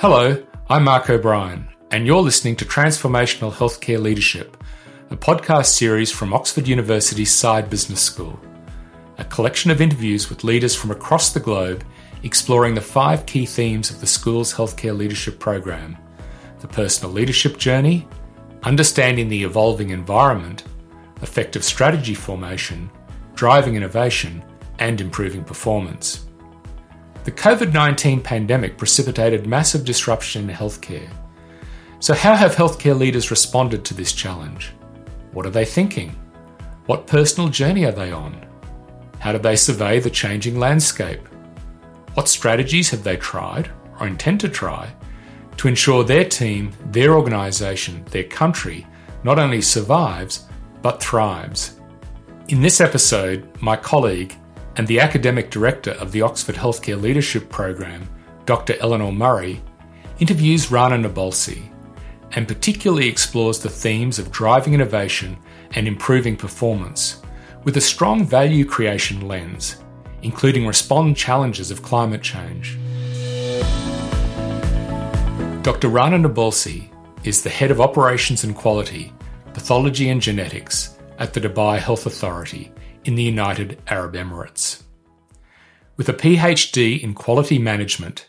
Hello, 0.00 0.40
I'm 0.70 0.84
Mark 0.84 1.10
O'Brien, 1.10 1.66
and 1.90 2.06
you're 2.06 2.22
listening 2.22 2.54
to 2.56 2.64
Transformational 2.64 3.52
Healthcare 3.52 4.00
Leadership, 4.00 4.56
a 5.10 5.16
podcast 5.16 5.66
series 5.66 6.12
from 6.12 6.32
Oxford 6.32 6.68
University's 6.68 7.32
Saïd 7.32 7.68
Business 7.68 8.00
School, 8.00 8.38
a 9.18 9.24
collection 9.24 9.72
of 9.72 9.80
interviews 9.80 10.30
with 10.30 10.44
leaders 10.44 10.72
from 10.72 10.92
across 10.92 11.32
the 11.32 11.40
globe 11.40 11.82
exploring 12.22 12.76
the 12.76 12.80
five 12.80 13.26
key 13.26 13.44
themes 13.44 13.90
of 13.90 14.00
the 14.00 14.06
school's 14.06 14.54
healthcare 14.54 14.96
leadership 14.96 15.40
program 15.40 15.98
the 16.60 16.68
personal 16.68 17.12
leadership 17.12 17.58
journey, 17.58 18.06
understanding 18.62 19.28
the 19.28 19.42
evolving 19.42 19.90
environment, 19.90 20.62
effective 21.22 21.64
strategy 21.64 22.14
formation, 22.14 22.88
driving 23.34 23.74
innovation, 23.74 24.44
and 24.78 25.00
improving 25.00 25.42
performance. 25.42 26.27
The 27.24 27.32
COVID 27.32 27.72
19 27.72 28.22
pandemic 28.22 28.78
precipitated 28.78 29.46
massive 29.46 29.84
disruption 29.84 30.48
in 30.48 30.56
healthcare. 30.56 31.08
So, 32.00 32.14
how 32.14 32.34
have 32.34 32.54
healthcare 32.54 32.98
leaders 32.98 33.30
responded 33.30 33.84
to 33.84 33.94
this 33.94 34.12
challenge? 34.12 34.72
What 35.32 35.44
are 35.46 35.50
they 35.50 35.64
thinking? 35.64 36.16
What 36.86 37.06
personal 37.06 37.50
journey 37.50 37.84
are 37.84 37.92
they 37.92 38.12
on? 38.12 38.46
How 39.18 39.32
do 39.32 39.38
they 39.38 39.56
survey 39.56 39.98
the 39.98 40.10
changing 40.10 40.58
landscape? 40.58 41.20
What 42.14 42.28
strategies 42.28 42.88
have 42.90 43.02
they 43.02 43.16
tried 43.16 43.70
or 44.00 44.06
intend 44.06 44.40
to 44.40 44.48
try 44.48 44.88
to 45.56 45.68
ensure 45.68 46.04
their 46.04 46.24
team, 46.24 46.72
their 46.86 47.14
organisation, 47.14 48.04
their 48.06 48.24
country 48.24 48.86
not 49.24 49.38
only 49.38 49.60
survives 49.60 50.46
but 50.82 51.02
thrives? 51.02 51.80
In 52.48 52.62
this 52.62 52.80
episode, 52.80 53.60
my 53.60 53.76
colleague 53.76 54.34
and 54.78 54.86
the 54.86 55.00
academic 55.00 55.50
director 55.50 55.90
of 55.90 56.12
the 56.12 56.22
Oxford 56.22 56.54
Healthcare 56.54 57.00
Leadership 57.00 57.48
Program, 57.50 58.08
Dr. 58.46 58.76
Eleanor 58.80 59.12
Murray, 59.12 59.60
interviews 60.20 60.70
Rana 60.70 60.96
Nabulsi 60.96 61.68
and 62.32 62.46
particularly 62.46 63.08
explores 63.08 63.58
the 63.58 63.68
themes 63.68 64.18
of 64.18 64.30
driving 64.30 64.74
innovation 64.74 65.36
and 65.74 65.88
improving 65.88 66.36
performance 66.36 67.22
with 67.64 67.76
a 67.76 67.80
strong 67.80 68.24
value 68.24 68.64
creation 68.64 69.26
lens, 69.26 69.82
including 70.22 70.66
respond 70.66 71.16
challenges 71.16 71.70
of 71.70 71.82
climate 71.82 72.22
change. 72.22 72.78
Dr. 75.62 75.88
Rana 75.88 76.18
Nabulsi 76.18 76.88
is 77.24 77.42
the 77.42 77.50
head 77.50 77.72
of 77.72 77.80
operations 77.80 78.44
and 78.44 78.54
quality, 78.54 79.12
pathology 79.54 80.10
and 80.10 80.22
genetics 80.22 80.98
at 81.18 81.32
the 81.32 81.40
Dubai 81.40 81.78
Health 81.78 82.06
Authority 82.06 82.70
in 83.08 83.14
the 83.14 83.22
United 83.22 83.80
Arab 83.86 84.12
Emirates. 84.12 84.82
With 85.96 86.10
a 86.10 86.12
PhD 86.12 87.02
in 87.02 87.14
quality 87.14 87.58
management 87.58 88.28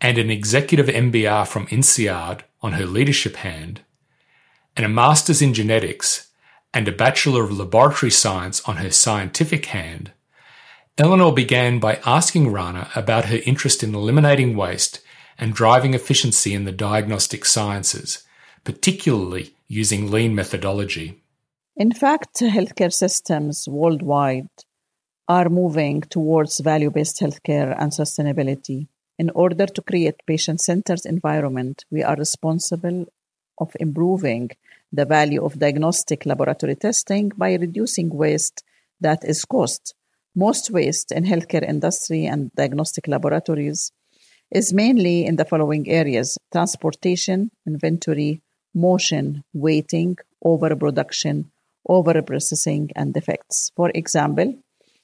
and 0.00 0.18
an 0.18 0.30
executive 0.30 0.86
MBA 0.86 1.48
from 1.48 1.66
INSEAD 1.66 2.44
on 2.62 2.74
her 2.74 2.86
leadership 2.86 3.34
hand, 3.34 3.80
and 4.76 4.86
a 4.86 4.88
master's 4.88 5.42
in 5.42 5.52
genetics 5.52 6.28
and 6.72 6.86
a 6.86 6.92
Bachelor 6.92 7.42
of 7.42 7.58
Laboratory 7.58 8.12
Science 8.12 8.62
on 8.68 8.76
her 8.76 8.92
scientific 8.92 9.66
hand, 9.66 10.12
Eleanor 10.96 11.34
began 11.34 11.80
by 11.80 11.98
asking 12.06 12.52
Rana 12.52 12.90
about 12.94 13.24
her 13.24 13.40
interest 13.44 13.82
in 13.82 13.96
eliminating 13.96 14.56
waste 14.56 15.00
and 15.38 15.52
driving 15.52 15.92
efficiency 15.92 16.54
in 16.54 16.62
the 16.62 16.70
diagnostic 16.70 17.44
sciences, 17.44 18.22
particularly 18.62 19.56
using 19.66 20.08
lean 20.08 20.36
methodology. 20.36 21.23
In 21.76 21.90
fact, 21.90 22.36
healthcare 22.36 22.92
systems 22.92 23.66
worldwide 23.68 24.48
are 25.26 25.48
moving 25.48 26.02
towards 26.02 26.60
value 26.60 26.88
based 26.88 27.18
healthcare 27.20 27.74
and 27.76 27.90
sustainability. 27.90 28.86
In 29.18 29.30
order 29.30 29.66
to 29.66 29.82
create 29.82 30.22
patient 30.24 30.60
centered 30.60 31.04
environment, 31.04 31.84
we 31.90 32.04
are 32.04 32.14
responsible 32.14 33.06
of 33.58 33.74
improving 33.80 34.50
the 34.92 35.04
value 35.04 35.44
of 35.44 35.58
diagnostic 35.58 36.24
laboratory 36.26 36.76
testing 36.76 37.32
by 37.36 37.54
reducing 37.54 38.08
waste 38.08 38.62
that 39.00 39.24
is 39.24 39.44
cost. 39.44 39.94
Most 40.36 40.70
waste 40.70 41.10
in 41.10 41.24
healthcare 41.24 41.68
industry 41.68 42.26
and 42.26 42.52
diagnostic 42.54 43.08
laboratories 43.08 43.90
is 44.52 44.72
mainly 44.72 45.26
in 45.26 45.34
the 45.34 45.44
following 45.44 45.88
areas 45.88 46.38
transportation, 46.52 47.50
inventory, 47.66 48.42
motion, 48.74 49.42
waiting, 49.52 50.16
overproduction, 50.44 51.50
overprocessing, 51.88 52.90
and 52.96 53.14
defects. 53.14 53.70
For 53.76 53.90
example, 53.94 54.54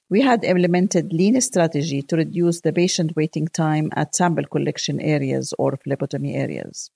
we 0.09 0.23
had 0.23 0.43
implemented 0.43 1.13
lean 1.13 1.41
strategy 1.41 2.03
to 2.03 2.17
reduce 2.17 2.61
the 2.63 2.73
patient 2.73 3.15
waiting 3.15 3.47
time 3.47 3.91
at 3.95 4.15
sample 4.15 4.45
collection 4.45 5.01
areas 5.01 5.55
or 5.57 5.77
phlebotomy 5.77 6.35
areas. 6.35 6.91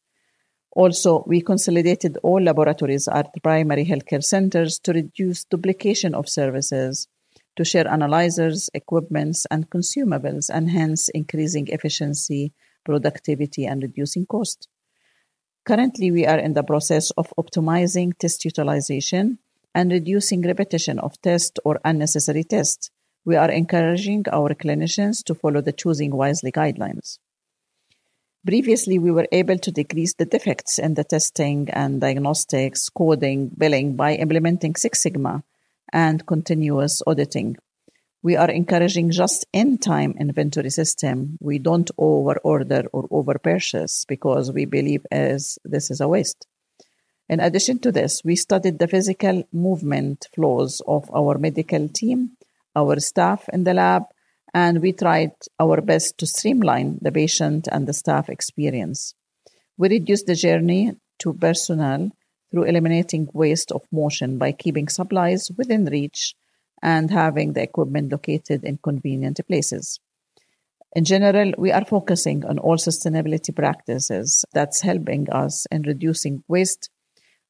Also, 0.73 1.23
we 1.29 1.41
consolidated 1.41 2.19
all 2.25 2.43
laboratories 2.43 3.07
at 3.07 3.31
primary 3.43 3.87
healthcare 3.87 4.25
centers 4.25 4.81
to 4.81 4.93
reduce 4.93 5.45
duplication 5.45 6.13
of 6.15 6.29
services, 6.29 7.07
to 7.55 7.65
share 7.65 7.87
analyzers, 7.87 8.69
equipments, 8.75 9.47
and 9.49 9.71
consumables, 9.71 10.51
and 10.53 10.69
hence 10.71 11.09
increasing 11.11 11.69
efficiency, 11.69 12.53
productivity, 12.85 13.65
and 13.65 13.83
reducing 13.83 14.27
cost. 14.27 14.67
Currently, 15.65 16.11
we 16.11 16.27
are 16.27 16.39
in 16.39 16.55
the 16.55 16.65
process 16.65 17.13
of 17.13 17.33
optimizing 17.39 18.19
test 18.19 18.45
utilization 18.45 19.39
and 19.75 19.91
reducing 19.91 20.43
repetition 20.43 20.99
of 20.99 21.21
tests 21.21 21.59
or 21.65 21.81
unnecessary 21.85 22.45
tests. 22.45 22.91
We 23.25 23.37
are 23.37 23.51
encouraging 23.51 24.25
our 24.31 24.55
clinicians 24.55 25.25
to 25.25 25.35
follow 25.35 25.61
the 25.61 25.73
Choosing 25.73 26.15
Wisely 26.15 26.53
guidelines. 26.53 27.19
Previously, 28.47 28.99
we 28.99 29.11
were 29.11 29.27
able 29.33 29.57
to 29.59 29.73
decrease 29.73 30.15
the 30.15 30.27
defects 30.27 30.79
in 30.79 30.93
the 30.95 31.05
testing 31.05 31.71
and 31.71 32.01
diagnostics, 32.01 32.91
coding, 32.91 33.51
billing 33.57 33.97
by 33.97 34.15
implementing 34.15 34.77
Six 34.77 35.03
Sigma 35.03 35.43
and 35.93 36.27
continuous 36.27 37.03
auditing. 37.07 37.57
We 38.23 38.37
are 38.37 38.51
encouraging 38.51 39.11
just-in-time 39.11 40.17
inventory 40.21 40.71
system. 40.71 41.39
We 41.41 41.59
don't 41.59 41.91
over-order 41.97 42.85
or 42.93 43.09
over-purchase 43.11 44.05
because 44.07 44.53
we 44.53 44.67
believe 44.67 45.07
as 45.11 45.59
this 45.65 45.91
is 45.91 46.01
a 46.03 46.09
waste. 46.09 46.47
In 47.29 47.41
addition 47.41 47.79
to 47.81 47.93
this, 47.93 48.23
we 48.23 48.37
studied 48.37 48.79
the 48.79 48.89
physical 48.89 49.45
movement 49.53 50.29
flows 50.35 50.83
of 50.87 51.11
our 51.15 51.39
medical 51.39 51.89
team, 51.89 52.37
our 52.77 53.01
staff 53.01 53.49
in 53.53 53.65
the 53.65 53.73
lab, 53.73 54.03
and 54.53 54.83
we 54.83 54.93
tried 54.93 55.33
our 55.59 55.81
best 55.81 56.19
to 56.19 56.27
streamline 56.27 56.99
the 57.01 57.11
patient 57.11 57.67
and 57.73 57.87
the 57.87 57.95
staff 57.95 58.29
experience. 58.29 59.15
We 59.79 59.89
reduced 59.89 60.27
the 60.27 60.35
journey 60.35 60.97
to 61.21 61.33
personnel 61.33 62.11
through 62.51 62.65
eliminating 62.65 63.29
waste 63.33 63.73
of 63.73 63.83
motion 63.91 64.39
by 64.39 64.53
keeping 64.53 64.89
supplies 64.89 65.51
within 65.57 65.87
reach 65.87 66.35
and 66.83 67.11
having 67.11 67.55
the 67.55 67.63
equipment 67.63 68.13
located 68.13 68.63
in 68.65 68.79
convenient 68.79 69.41
places. 69.49 69.99
In 70.95 71.05
general, 71.05 71.53
we 71.59 71.73
are 71.73 71.85
focusing 71.85 72.45
on 72.45 72.59
all 72.59 72.77
sustainability 72.77 73.57
practices 73.57 74.45
that's 74.53 74.83
helping 74.83 75.29
us 75.31 75.67
in 75.73 75.83
reducing 75.83 76.45
waste 76.47 76.91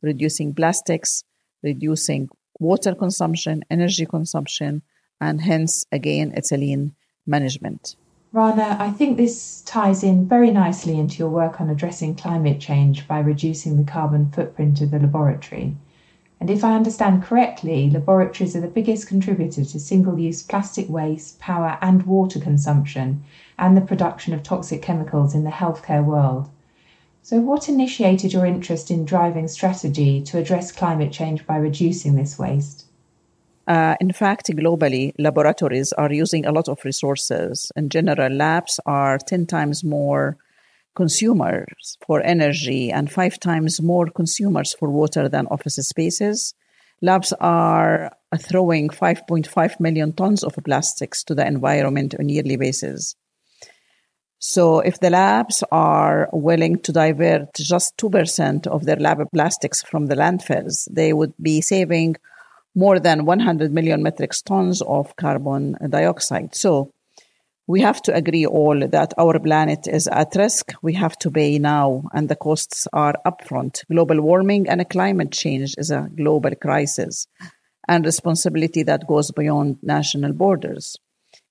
reducing 0.04 0.54
plastics, 0.54 1.25
reducing 1.62 2.28
water 2.60 2.94
consumption, 2.94 3.65
energy 3.70 4.06
consumption, 4.06 4.82
and 5.20 5.41
hence, 5.41 5.84
again, 5.91 6.34
lean 6.53 6.94
management. 7.26 7.97
Rana, 8.32 8.76
I 8.81 8.91
think 8.91 9.16
this 9.16 9.60
ties 9.62 10.03
in 10.03 10.28
very 10.28 10.50
nicely 10.50 10.98
into 10.98 11.19
your 11.19 11.28
work 11.28 11.60
on 11.60 11.70
addressing 11.70 12.16
climate 12.16 12.60
change 12.60 13.06
by 13.06 13.20
reducing 13.20 13.76
the 13.76 13.91
carbon 13.91 14.31
footprint 14.32 14.81
of 14.81 14.91
the 14.91 14.98
laboratory. 14.98 15.76
And 16.41 16.50
if 16.50 16.65
I 16.65 16.75
understand 16.75 17.22
correctly, 17.22 17.88
laboratories 17.88 18.56
are 18.56 18.60
the 18.60 18.66
biggest 18.66 19.06
contributor 19.06 19.65
to 19.65 19.81
single 19.81 20.19
use 20.19 20.42
plastic 20.42 20.88
waste, 20.88 21.38
power, 21.38 21.78
and 21.81 22.03
water 22.03 22.41
consumption, 22.41 23.22
and 23.56 23.76
the 23.76 23.81
production 23.81 24.34
of 24.34 24.42
toxic 24.42 24.82
chemicals 24.82 25.34
in 25.34 25.44
the 25.44 25.50
healthcare 25.50 26.04
world. 26.04 26.51
So, 27.24 27.41
what 27.41 27.71
initiated 27.71 28.34
your 28.34 28.44
interest 28.44 28.91
in 28.91 29.06
driving 29.06 29.48
strategy 29.48 30.21
to 30.24 30.36
address 30.36 30.71
climate 30.71 31.10
change 31.10 31.47
by 31.47 31.56
reducing 31.56 32.16
this 32.16 32.38
waste? 32.38 32.84
Uh, 33.66 33.94
in 33.98 34.12
fact, 34.12 34.50
globally, 34.50 35.15
laboratories 35.18 35.94
are 35.94 36.12
using 36.12 36.44
a 36.44 36.53
lot 36.53 36.68
of 36.68 36.84
resources. 36.84 37.72
In 37.76 37.88
general, 37.88 38.30
labs 38.30 38.78
are 38.84 39.16
10 39.16 39.47
times 39.47 39.82
more 39.82 40.36
consumers 40.94 41.97
for 42.06 42.21
energy 42.21 42.92
and 42.92 43.10
five 43.10 43.41
times 43.41 43.80
more 43.80 44.10
consumers 44.10 44.74
for 44.74 44.91
water 44.91 45.27
than 45.27 45.47
office 45.47 45.77
spaces. 45.77 46.53
Labs 47.00 47.32
are 47.41 48.12
throwing 48.38 48.91
5.5 48.91 49.80
million 49.80 50.12
tons 50.12 50.44
of 50.44 50.59
plastics 50.62 51.24
to 51.24 51.34
the 51.34 51.47
environment 51.47 52.15
on 52.18 52.28
a 52.28 52.32
yearly 52.34 52.56
basis. 52.56 53.16
So 54.46 54.80
if 54.80 55.00
the 55.00 55.08
labs 55.08 55.64
are 55.72 56.28
willing 56.30 56.76
to 56.80 56.92
divert 56.92 57.54
just 57.54 57.96
2% 57.96 58.66
of 58.66 58.84
their 58.84 58.96
lab 58.96 59.26
plastics 59.32 59.82
from 59.82 60.04
the 60.06 60.16
landfills, 60.16 60.86
they 60.91 61.14
would 61.14 61.32
be 61.41 61.62
saving 61.62 62.16
more 62.74 63.00
than 63.00 63.24
100 63.24 63.72
million 63.72 64.02
metric 64.02 64.32
tons 64.44 64.82
of 64.82 65.16
carbon 65.16 65.78
dioxide. 65.88 66.54
So 66.54 66.91
We 67.66 67.80
have 67.80 68.02
to 68.02 68.14
agree 68.14 68.44
all 68.44 68.86
that 68.86 69.14
our 69.16 69.38
planet 69.41 69.88
is 69.88 70.06
at 70.08 70.34
risk. 70.36 70.72
We 70.82 70.92
have 70.94 71.16
to 71.20 71.30
pay 71.30 71.58
now, 71.58 72.04
and 72.12 72.28
the 72.28 72.36
costs 72.36 72.86
are 72.92 73.14
upfront. 73.24 73.86
Global 73.91 74.20
warming 74.20 74.68
and 74.68 74.86
climate 74.91 75.32
change 75.32 75.74
is 75.78 75.91
a 75.91 76.10
global 76.14 76.54
crisis 76.54 77.26
and 77.88 78.04
responsibility 78.04 78.82
that 78.82 79.06
goes 79.06 79.30
beyond 79.30 79.78
national 79.82 80.34
borders. 80.34 80.98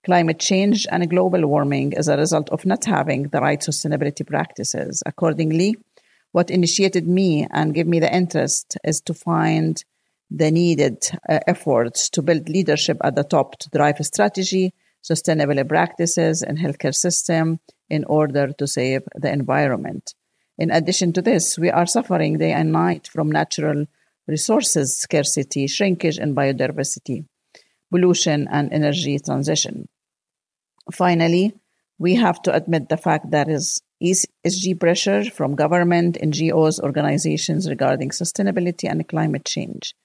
Climate 0.05 0.39
change 0.39 0.85
and 0.91 1.09
global 1.09 1.45
warming 1.47 1.93
as 1.95 2.07
a 2.07 2.17
result 2.17 2.49
of 2.49 2.65
not 2.65 2.83
having 2.85 3.23
the 3.29 3.39
right 3.39 3.61
sustainability 3.61 4.25
practices. 4.27 5.01
Accordingly, 5.05 5.77
what 6.33 6.49
initiated 6.49 7.07
me 7.07 7.47
and 7.51 7.73
gave 7.73 7.87
me 7.87 7.99
the 7.99 8.13
interest 8.13 8.77
is 8.83 8.99
to 9.01 9.13
find 9.13 9.83
the 10.29 10.51
needed 10.51 10.97
uh, 11.29 11.39
efforts 11.47 12.09
to 12.09 12.21
build 12.21 12.49
leadership 12.49 12.97
at 13.03 13.15
the 13.15 13.23
top 13.23 13.57
to 13.59 13.69
drive 13.69 13.99
a 13.99 14.03
strategy 14.03 14.73
sustainable 15.03 15.63
practices 15.65 16.41
and 16.41 16.57
healthcare 16.57 16.95
system 16.95 17.59
in 17.89 18.03
order 18.05 18.51
to 18.53 18.65
save 18.65 19.03
the 19.15 19.31
environment. 19.31 20.15
In 20.57 20.71
addition 20.71 21.13
to 21.13 21.21
this, 21.21 21.57
we 21.59 21.69
are 21.69 21.85
suffering 21.85 22.37
day 22.37 22.53
and 22.53 22.71
night 22.71 23.07
from 23.07 23.29
natural 23.29 23.85
resources 24.27 24.97
scarcity, 24.97 25.67
shrinkage 25.67 26.17
in 26.17 26.33
biodiversity, 26.33 27.25
pollution, 27.91 28.47
and 28.49 28.71
energy 28.71 29.19
transition. 29.19 29.87
Finally, 30.91 31.53
we 31.99 32.15
have 32.15 32.41
to 32.41 32.53
admit 32.53 32.89
the 32.89 32.97
fact 32.97 33.31
that 33.31 33.49
is 33.49 33.81
ESG 34.03 34.79
pressure 34.79 35.23
from 35.23 35.55
government, 35.55 36.17
NGOs, 36.21 36.79
organizations 36.81 37.69
regarding 37.69 38.09
sustainability 38.09 38.89
and 38.89 39.07
climate 39.07 39.45
change. 39.45 39.95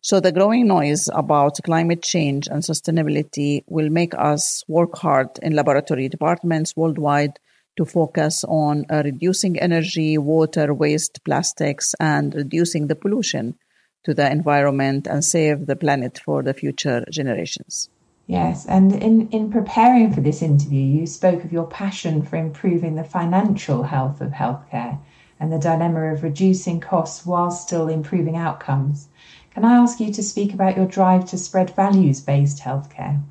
So 0.00 0.20
the 0.20 0.32
growing 0.32 0.66
noise 0.66 1.08
about 1.12 1.58
climate 1.64 2.02
change 2.02 2.46
and 2.48 2.62
sustainability 2.62 3.64
will 3.66 3.90
make 3.90 4.14
us 4.14 4.62
work 4.68 4.96
hard 4.98 5.28
in 5.42 5.54
laboratory 5.54 6.08
departments 6.08 6.76
worldwide 6.76 7.38
to 7.76 7.84
focus 7.84 8.44
on 8.44 8.86
uh, 8.88 9.02
reducing 9.04 9.58
energy, 9.58 10.16
water, 10.16 10.72
waste, 10.72 11.24
plastics, 11.24 11.94
and 12.00 12.34
reducing 12.34 12.86
the 12.86 12.96
pollution 12.96 13.56
to 14.04 14.14
the 14.14 14.30
environment 14.30 15.06
and 15.06 15.24
save 15.24 15.66
the 15.66 15.76
planet 15.76 16.20
for 16.24 16.42
the 16.42 16.54
future 16.54 17.04
generations. 17.10 17.90
Yes, 18.26 18.66
and 18.66 18.92
in, 18.92 19.28
in 19.28 19.52
preparing 19.52 20.12
for 20.12 20.20
this 20.20 20.42
interview, 20.42 20.82
you 20.82 21.06
spoke 21.06 21.44
of 21.44 21.52
your 21.52 21.66
passion 21.66 22.22
for 22.22 22.36
improving 22.36 22.96
the 22.96 23.04
financial 23.04 23.84
health 23.84 24.20
of 24.20 24.32
healthcare 24.32 24.98
and 25.38 25.52
the 25.52 25.58
dilemma 25.58 26.12
of 26.12 26.24
reducing 26.24 26.80
costs 26.80 27.24
while 27.24 27.52
still 27.52 27.88
improving 27.88 28.36
outcomes. 28.36 29.08
Can 29.54 29.64
I 29.64 29.76
ask 29.76 30.00
you 30.00 30.12
to 30.12 30.22
speak 30.22 30.52
about 30.52 30.76
your 30.76 30.86
drive 30.86 31.24
to 31.26 31.38
spread 31.38 31.70
values 31.70 32.20
based 32.20 32.60
healthcare? 32.60 33.22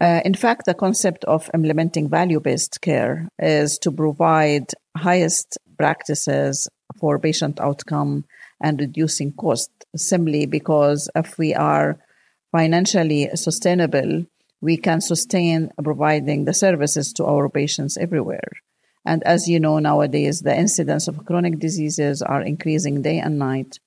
Uh, 0.00 0.20
in 0.24 0.34
fact, 0.34 0.66
the 0.66 0.74
concept 0.74 1.24
of 1.24 1.48
implementing 1.54 2.08
value 2.08 2.40
based 2.40 2.80
care 2.82 3.28
is 3.38 3.78
to 3.78 3.90
provide 3.90 4.66
highest 4.96 5.56
practices 5.78 6.68
for 6.98 7.18
patient 7.18 7.58
outcome 7.58 8.24
and 8.60 8.80
reducing 8.80 9.32
cost 9.32 9.70
simply 9.96 10.44
because 10.44 11.08
if 11.14 11.38
we 11.38 11.54
are 11.54 11.98
financially 12.50 13.30
sustainable, 13.34 14.26
we 14.62 14.78
can 14.78 15.02
sustain 15.02 15.70
providing 15.82 16.46
the 16.46 16.54
services 16.54 17.12
to 17.12 17.26
our 17.26 17.50
patients 17.50 17.98
everywhere. 17.98 18.48
And 19.04 19.22
as 19.24 19.48
you 19.48 19.60
know, 19.60 19.78
nowadays, 19.78 20.40
the 20.40 20.56
incidence 20.56 21.08
of 21.08 21.26
chronic 21.26 21.58
diseases 21.58 22.22
are 22.22 22.40
increasing 22.40 23.02
day 23.02 23.18
and 23.18 23.38
night 23.38 23.78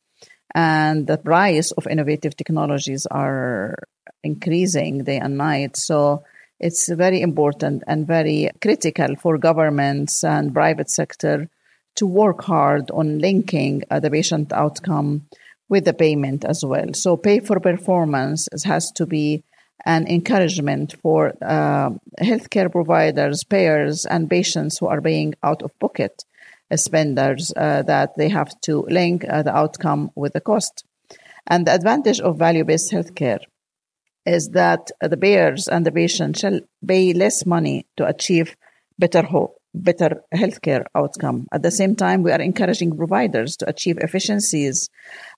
and 0.56 1.06
the 1.06 1.18
price 1.18 1.72
of 1.72 1.86
innovative 1.86 2.38
technologies 2.38 3.06
are 3.08 3.76
increasing 4.24 5.04
day 5.04 5.18
and 5.18 5.38
night. 5.38 5.76
So 5.76 6.24
it's 6.62 6.88
very 6.88 7.20
important 7.22 7.84
and 7.88 8.08
very 8.08 8.50
critical 8.62 9.18
for 9.18 9.38
governments 9.38 10.24
and 10.24 10.54
private 10.54 10.90
sector 10.90 11.50
to 11.96 12.08
work 12.08 12.42
hard 12.44 12.90
on 12.92 13.20
linking 13.20 13.84
uh, 13.92 14.00
the 14.00 14.10
patient 14.10 14.54
outcome 14.54 15.28
with 15.68 15.84
the 15.84 15.94
payment 15.94 16.46
as 16.46 16.64
well. 16.64 16.94
So 16.94 17.18
pay 17.18 17.42
for 17.42 17.60
performance 17.60 18.48
has 18.64 18.92
to 18.94 19.06
be 19.06 19.44
an 19.84 20.08
encouragement 20.08 20.96
for 21.02 21.34
uh, 21.42 21.90
healthcare 22.22 22.72
providers, 22.72 23.44
payers, 23.44 24.06
and 24.06 24.30
patients 24.30 24.78
who 24.78 24.88
are 24.88 25.02
paying 25.02 25.34
out 25.44 25.62
of 25.62 25.78
pocket 25.80 26.24
spenders 26.76 27.54
uh, 27.56 27.84
that 27.84 28.16
they 28.18 28.30
have 28.30 28.60
to 28.62 28.82
link 28.90 29.24
uh, 29.30 29.44
the 29.44 29.56
outcome 29.56 30.12
with 30.16 30.34
the 30.34 30.42
cost. 30.42 30.84
And 31.48 31.68
the 31.68 31.76
advantage 31.76 32.20
of 32.20 32.40
value-based 32.40 32.92
healthcare 32.92 33.42
is 34.26 34.50
that 34.50 34.90
the 35.00 35.18
payers 35.18 35.68
and 35.68 35.86
the 35.86 35.92
patient 35.92 36.38
shall 36.38 36.60
pay 36.86 37.14
less 37.14 37.46
money 37.46 37.86
to 37.98 38.08
achieve 38.08 38.56
better 38.98 39.22
hope 39.22 39.60
better 39.76 40.24
healthcare 40.34 40.86
outcome. 40.96 41.48
At 41.52 41.62
the 41.62 41.72
same 41.72 41.96
time, 41.96 42.24
we 42.24 42.32
are 42.32 42.42
encouraging 42.42 42.96
providers 42.96 43.58
to 43.58 43.70
achieve 43.70 43.98
efficiencies, 43.98 44.90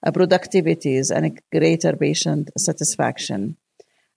uh, 0.05 0.11
productivities, 0.11 1.09
and 1.15 1.39
greater 1.51 1.95
patient 1.95 2.51
satisfaction. 2.57 3.57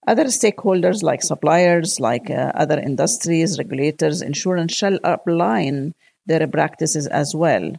Other 0.07 0.25
stakeholders 0.25 1.03
like 1.03 1.21
suppliers, 1.21 1.99
like 1.99 2.29
uh, 2.29 2.51
other 2.55 2.79
industries, 2.79 3.59
regulators, 3.59 4.21
insurance 4.21 4.73
shall 4.73 4.97
align 5.03 5.93
their 6.25 6.47
practices 6.47 7.05
as 7.07 7.35
well 7.35 7.71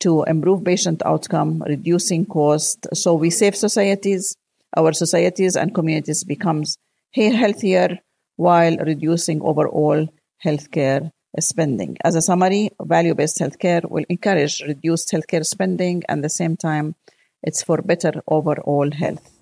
to 0.00 0.22
improve 0.24 0.64
patient 0.64 1.02
outcome, 1.04 1.62
reducing 1.66 2.26
cost. 2.26 2.86
So 2.94 3.14
we 3.14 3.30
save 3.30 3.56
societies, 3.56 4.36
our 4.76 4.92
societies 4.92 5.56
and 5.56 5.74
communities 5.74 6.24
becomes 6.24 6.78
healthier 7.12 7.98
while 8.36 8.76
reducing 8.76 9.40
overall 9.42 10.08
healthcare 10.44 11.10
spending. 11.40 11.96
As 12.04 12.14
a 12.14 12.22
summary, 12.22 12.70
value-based 12.80 13.38
healthcare 13.38 13.88
will 13.88 14.04
encourage 14.08 14.62
reduced 14.62 15.10
healthcare 15.10 15.44
spending 15.44 16.02
and 16.08 16.18
at 16.18 16.22
the 16.22 16.28
same 16.28 16.56
time 16.56 16.94
it's 17.42 17.62
for 17.62 17.82
better 17.82 18.12
overall 18.28 18.90
health. 18.90 19.33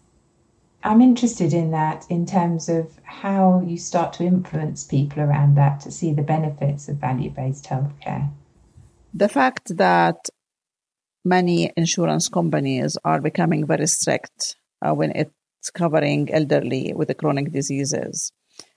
I'm 0.85 1.01
interested 1.01 1.53
in 1.53 1.71
that 1.71 2.07
in 2.09 2.27
terms 2.27 2.69
of 2.69 2.91
how 3.05 3.63
you 3.65 3.79
start 3.79 4.13
to 4.15 4.25
influence 4.25 4.85
people 4.85 5.23
around 5.23 5.57
that 5.57 5.81
to 5.81 5.93
see 5.93 6.13
the 6.13 6.23
benefits 6.23 6.89
of 6.89 6.97
value 6.97 7.31
based 7.31 7.67
healthcare. 7.67 8.31
The 9.15 9.29
fact 9.29 9.77
that 9.77 10.29
many 11.25 11.71
insurance 11.77 12.29
companies 12.29 12.99
are 13.05 13.21
becoming 13.21 13.67
very 13.67 13.87
strict 13.87 14.57
uh, 14.81 14.93
when 14.93 15.13
it's 15.13 15.71
covering 15.73 16.33
elderly 16.33 16.93
with 16.95 17.09
the 17.09 17.15
chronic 17.15 17.53
diseases, 17.53 18.33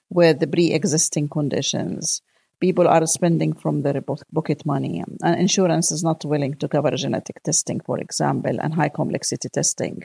with 0.09 0.39
the 0.39 0.47
pre-existing 0.47 1.29
conditions. 1.29 2.21
People 2.59 2.87
are 2.87 3.05
spending 3.07 3.53
from 3.53 3.81
their 3.81 4.01
pocket 4.33 4.65
money, 4.65 5.03
and 5.21 5.39
insurance 5.39 5.91
is 5.91 6.03
not 6.03 6.23
willing 6.23 6.53
to 6.55 6.67
cover 6.67 6.91
genetic 6.91 7.41
testing, 7.43 7.79
for 7.79 7.99
example, 7.99 8.57
and 8.61 8.75
high 8.75 8.89
complexity 8.89 9.49
testing. 9.49 10.03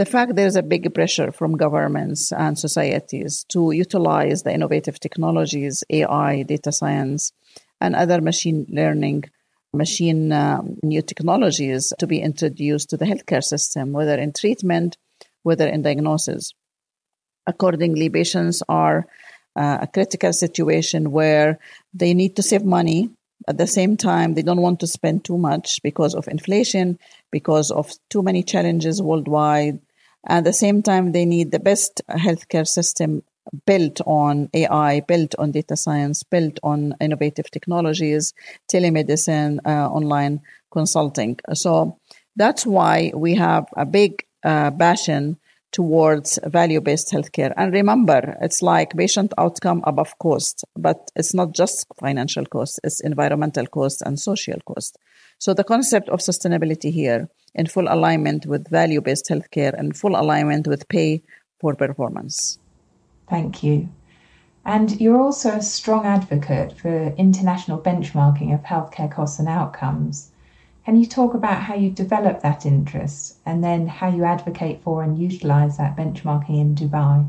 The 0.00 0.06
fact 0.06 0.34
there's 0.34 0.56
a 0.56 0.62
big 0.62 0.94
pressure 0.94 1.30
from 1.30 1.58
governments 1.58 2.32
and 2.32 2.58
societies 2.58 3.44
to 3.50 3.70
utilize 3.72 4.42
the 4.42 4.50
innovative 4.50 4.98
technologies, 4.98 5.84
AI, 5.90 6.42
data 6.42 6.72
science, 6.72 7.32
and 7.82 7.94
other 7.94 8.22
machine 8.22 8.64
learning 8.70 9.24
machine 9.74 10.32
uh, 10.32 10.62
new 10.82 11.02
technologies 11.02 11.92
to 11.98 12.06
be 12.06 12.22
introduced 12.22 12.88
to 12.88 12.96
the 12.96 13.04
healthcare 13.04 13.44
system, 13.44 13.92
whether 13.92 14.14
in 14.14 14.32
treatment, 14.32 14.96
whether 15.42 15.68
in 15.68 15.82
diagnosis. 15.82 16.54
Accordingly, 17.46 18.08
patients 18.08 18.62
are 18.70 19.06
uh, 19.54 19.80
a 19.82 19.86
critical 19.86 20.32
situation 20.32 21.10
where 21.10 21.58
they 21.92 22.14
need 22.14 22.36
to 22.36 22.42
save 22.42 22.64
money. 22.64 23.10
At 23.46 23.58
the 23.58 23.66
same 23.66 23.98
time, 23.98 24.32
they 24.32 24.42
don't 24.48 24.62
want 24.62 24.80
to 24.80 24.86
spend 24.86 25.26
too 25.26 25.36
much 25.36 25.82
because 25.82 26.14
of 26.14 26.26
inflation, 26.26 26.98
because 27.30 27.70
of 27.70 27.92
too 28.08 28.22
many 28.22 28.42
challenges 28.42 29.02
worldwide. 29.02 29.78
At 30.26 30.44
the 30.44 30.52
same 30.52 30.82
time, 30.82 31.12
they 31.12 31.24
need 31.24 31.50
the 31.50 31.60
best 31.60 32.02
healthcare 32.10 32.66
system 32.68 33.22
built 33.66 34.00
on 34.06 34.48
AI, 34.54 35.00
built 35.00 35.34
on 35.38 35.50
data 35.50 35.76
science, 35.76 36.22
built 36.22 36.58
on 36.62 36.94
innovative 37.00 37.50
technologies, 37.50 38.34
telemedicine, 38.72 39.58
uh, 39.64 39.88
online 39.88 40.40
consulting. 40.70 41.38
So 41.54 41.98
that's 42.36 42.66
why 42.66 43.12
we 43.14 43.34
have 43.34 43.66
a 43.76 43.86
big 43.86 44.24
uh, 44.44 44.70
passion 44.70 45.38
towards 45.72 46.38
value-based 46.44 47.10
healthcare. 47.12 47.52
And 47.56 47.72
remember, 47.72 48.36
it's 48.40 48.60
like 48.60 48.96
patient 48.96 49.32
outcome 49.38 49.82
above 49.86 50.18
cost, 50.18 50.64
but 50.76 51.10
it's 51.14 51.32
not 51.32 51.52
just 51.52 51.86
financial 51.98 52.44
cost, 52.44 52.80
it's 52.82 53.00
environmental 53.00 53.66
cost 53.66 54.02
and 54.02 54.18
social 54.18 54.58
cost. 54.66 54.98
So 55.40 55.54
the 55.54 55.64
concept 55.64 56.10
of 56.10 56.20
sustainability 56.20 56.92
here 56.92 57.30
in 57.54 57.64
full 57.64 57.86
alignment 57.88 58.44
with 58.44 58.68
value-based 58.68 59.26
healthcare 59.26 59.72
and 59.72 59.96
full 59.96 60.14
alignment 60.14 60.68
with 60.68 60.86
pay 60.88 61.22
for 61.58 61.74
performance. 61.74 62.58
Thank 63.26 63.62
you. 63.62 63.88
And 64.66 65.00
you're 65.00 65.18
also 65.18 65.52
a 65.52 65.62
strong 65.62 66.04
advocate 66.04 66.76
for 66.76 67.14
international 67.16 67.80
benchmarking 67.80 68.52
of 68.52 68.62
healthcare 68.64 69.10
costs 69.10 69.38
and 69.38 69.48
outcomes. 69.48 70.30
Can 70.84 70.96
you 70.96 71.06
talk 71.06 71.32
about 71.32 71.62
how 71.62 71.74
you 71.74 71.88
develop 71.88 72.42
that 72.42 72.66
interest 72.66 73.38
and 73.46 73.64
then 73.64 73.86
how 73.86 74.10
you 74.10 74.24
advocate 74.24 74.82
for 74.82 75.02
and 75.02 75.18
utilize 75.18 75.78
that 75.78 75.96
benchmarking 75.96 76.60
in 76.60 76.74
Dubai? 76.74 77.26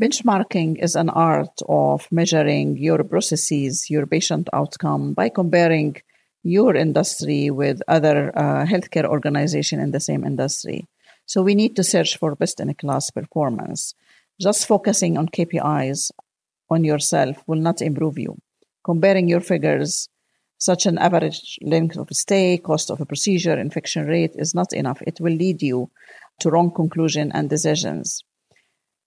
Benchmarking 0.00 0.82
is 0.82 0.96
an 0.96 1.10
art 1.10 1.60
of 1.68 2.10
measuring 2.10 2.78
your 2.78 3.04
processes, 3.04 3.90
your 3.90 4.06
patient 4.06 4.48
outcome 4.54 5.12
by 5.12 5.28
comparing 5.28 5.96
your 6.44 6.76
industry 6.76 7.50
with 7.50 7.82
other 7.88 8.30
uh, 8.38 8.64
healthcare 8.66 9.06
organization 9.06 9.80
in 9.80 9.90
the 9.90 10.00
same 10.00 10.24
industry. 10.24 10.86
So 11.26 11.42
we 11.42 11.54
need 11.54 11.74
to 11.76 11.82
search 11.82 12.18
for 12.18 12.36
best 12.36 12.60
in 12.60 12.72
class 12.74 13.10
performance. 13.10 13.94
Just 14.38 14.66
focusing 14.66 15.16
on 15.16 15.28
KPIs 15.30 16.10
on 16.70 16.84
yourself 16.84 17.42
will 17.46 17.60
not 17.60 17.80
improve 17.80 18.18
you. 18.18 18.36
Comparing 18.84 19.26
your 19.26 19.40
figures, 19.40 20.08
such 20.58 20.84
an 20.84 20.98
average 20.98 21.58
length 21.62 21.96
of 21.96 22.08
stay, 22.12 22.58
cost 22.58 22.90
of 22.90 23.00
a 23.00 23.06
procedure, 23.06 23.58
infection 23.58 24.06
rate 24.06 24.32
is 24.34 24.54
not 24.54 24.72
enough. 24.74 25.00
It 25.02 25.20
will 25.20 25.32
lead 25.32 25.62
you 25.62 25.90
to 26.40 26.50
wrong 26.50 26.70
conclusion 26.70 27.32
and 27.32 27.48
decisions. 27.48 28.22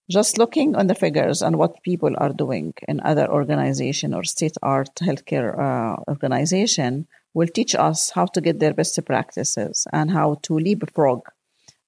Just 0.09 0.37
looking 0.37 0.75
on 0.75 0.87
the 0.87 0.95
figures 0.95 1.41
and 1.41 1.57
what 1.57 1.83
people 1.83 2.13
are 2.17 2.31
doing 2.31 2.73
in 2.87 3.01
other 3.01 3.29
organization 3.29 4.13
or 4.13 4.23
state 4.23 4.55
art 4.63 4.95
healthcare 4.95 5.51
uh, 5.59 6.01
organization 6.07 7.07
will 7.37 7.47
teach 7.59 7.75
us 7.75 8.09
how 8.09 8.25
to 8.25 8.41
get 8.41 8.59
their 8.59 8.73
best 8.73 8.99
practices 9.05 9.85
and 9.93 10.09
how 10.09 10.29
to 10.41 10.53
leapfrog 10.57 11.21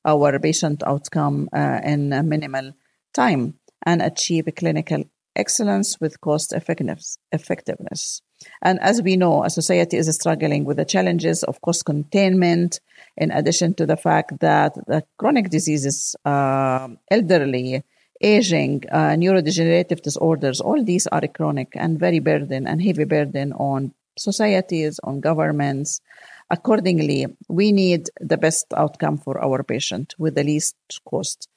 our 0.06 0.38
patient 0.40 0.84
outcome 0.86 1.50
uh, 1.52 1.80
in 1.84 2.10
minimal 2.30 2.72
time 3.16 3.56
and 3.84 4.00
achieve 4.02 4.48
clinical 4.56 5.04
excellence 5.36 6.00
with 6.00 6.22
cost 6.22 6.54
effectiveness. 6.54 8.22
And 8.62 8.80
as 8.80 9.02
we 9.02 9.18
know, 9.18 9.44
a 9.44 9.50
society 9.50 9.98
is 9.98 10.14
struggling 10.14 10.66
with 10.66 10.78
the 10.78 10.86
challenges 10.86 11.44
of 11.44 11.62
cost 11.62 11.84
containment, 11.84 12.80
in 13.18 13.32
addition 13.32 13.74
to 13.76 13.86
the 13.86 13.98
fact 13.98 14.40
that 14.42 14.76
the 14.88 15.04
chronic 15.18 15.50
diseases, 15.50 16.16
uh, 16.26 16.90
elderly, 17.10 17.84
aging, 18.22 18.84
uh, 18.92 19.16
neurodegenerative 19.24 20.02
disorders, 20.02 20.62
all 20.62 20.84
these 20.84 21.08
are 21.08 21.26
chronic 21.28 21.70
and 21.74 22.00
very 22.00 22.20
burden 22.20 22.68
and 22.68 22.82
heavy 22.82 23.06
burden 23.06 23.52
on 23.54 23.94
societies, 24.20 25.00
on 25.04 25.20
governments. 25.20 26.02
Accordingly, 26.50 27.28
we 27.48 27.72
need 27.72 28.10
the 28.20 28.38
best 28.38 28.66
outcome 28.76 29.18
for 29.18 29.44
our 29.44 29.64
patient 29.64 30.16
with 30.18 30.36
the 30.36 30.44
least 30.44 30.76
cost. 31.08 31.48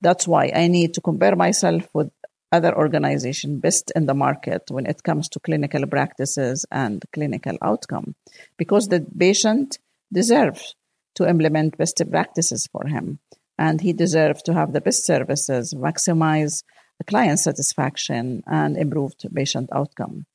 That's 0.00 0.26
why 0.26 0.52
I 0.54 0.66
need 0.68 0.94
to 0.94 1.00
compare 1.00 1.36
myself 1.36 1.88
with 1.92 2.10
other 2.52 2.76
organization 2.76 3.60
best 3.60 3.92
in 3.94 4.06
the 4.06 4.14
market 4.14 4.62
when 4.70 4.86
it 4.86 5.02
comes 5.02 5.28
to 5.28 5.40
clinical 5.40 5.86
practices 5.86 6.66
and 6.70 7.04
clinical 7.12 7.56
outcome 7.62 8.16
because 8.56 8.88
the 8.88 9.06
patient 9.16 9.78
deserves 10.12 10.74
to 11.14 11.28
implement 11.28 11.78
best 11.78 12.02
practices 12.10 12.66
for 12.72 12.88
him 12.88 13.20
and 13.56 13.80
he 13.80 13.92
deserves 13.92 14.42
to 14.42 14.54
have 14.54 14.72
the 14.72 14.80
best 14.80 15.04
services, 15.04 15.74
maximize 15.74 16.64
client 17.06 17.38
satisfaction, 17.38 18.42
and 18.46 18.76
improved 18.76 19.26
patient 19.34 19.68
outcome. 19.72 20.26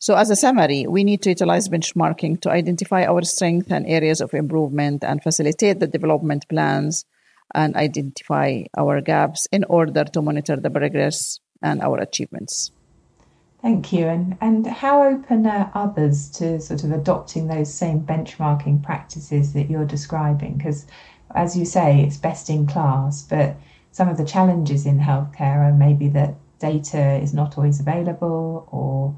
So, 0.00 0.14
as 0.14 0.30
a 0.30 0.36
summary, 0.36 0.86
we 0.86 1.02
need 1.02 1.22
to 1.22 1.30
utilize 1.30 1.68
benchmarking 1.68 2.40
to 2.42 2.50
identify 2.50 3.04
our 3.04 3.22
strengths 3.22 3.72
and 3.72 3.84
areas 3.86 4.20
of 4.20 4.32
improvement 4.32 5.02
and 5.02 5.20
facilitate 5.22 5.80
the 5.80 5.88
development 5.88 6.48
plans 6.48 7.04
and 7.52 7.74
identify 7.74 8.62
our 8.76 9.00
gaps 9.00 9.48
in 9.50 9.64
order 9.64 10.04
to 10.04 10.22
monitor 10.22 10.54
the 10.54 10.70
progress 10.70 11.40
and 11.62 11.82
our 11.82 11.98
achievements. 11.98 12.70
Thank 13.60 13.92
you. 13.92 14.06
And, 14.06 14.38
and 14.40 14.66
how 14.68 15.02
open 15.02 15.44
are 15.46 15.72
others 15.74 16.30
to 16.30 16.60
sort 16.60 16.84
of 16.84 16.92
adopting 16.92 17.48
those 17.48 17.74
same 17.74 18.02
benchmarking 18.02 18.84
practices 18.84 19.52
that 19.54 19.68
you're 19.68 19.84
describing? 19.84 20.58
Because 20.58 20.86
as 21.34 21.56
you 21.56 21.64
say, 21.64 22.02
it's 22.02 22.16
best 22.16 22.48
in 22.50 22.68
class, 22.68 23.24
but 23.24 23.56
some 23.90 24.08
of 24.08 24.16
the 24.16 24.24
challenges 24.24 24.86
in 24.86 25.00
healthcare 25.00 25.68
are 25.68 25.72
maybe 25.72 26.06
that 26.10 26.36
data 26.60 27.16
is 27.16 27.34
not 27.34 27.58
always 27.58 27.80
available, 27.80 28.68
or 28.70 29.16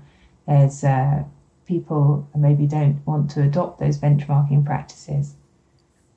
there's 0.50 0.82
uh, 0.82 1.22
people 1.64 2.28
maybe 2.36 2.66
don't 2.66 3.00
want 3.06 3.30
to 3.30 3.42
adopt 3.42 3.78
those 3.78 3.98
benchmarking 3.98 4.64
practices. 4.66 5.36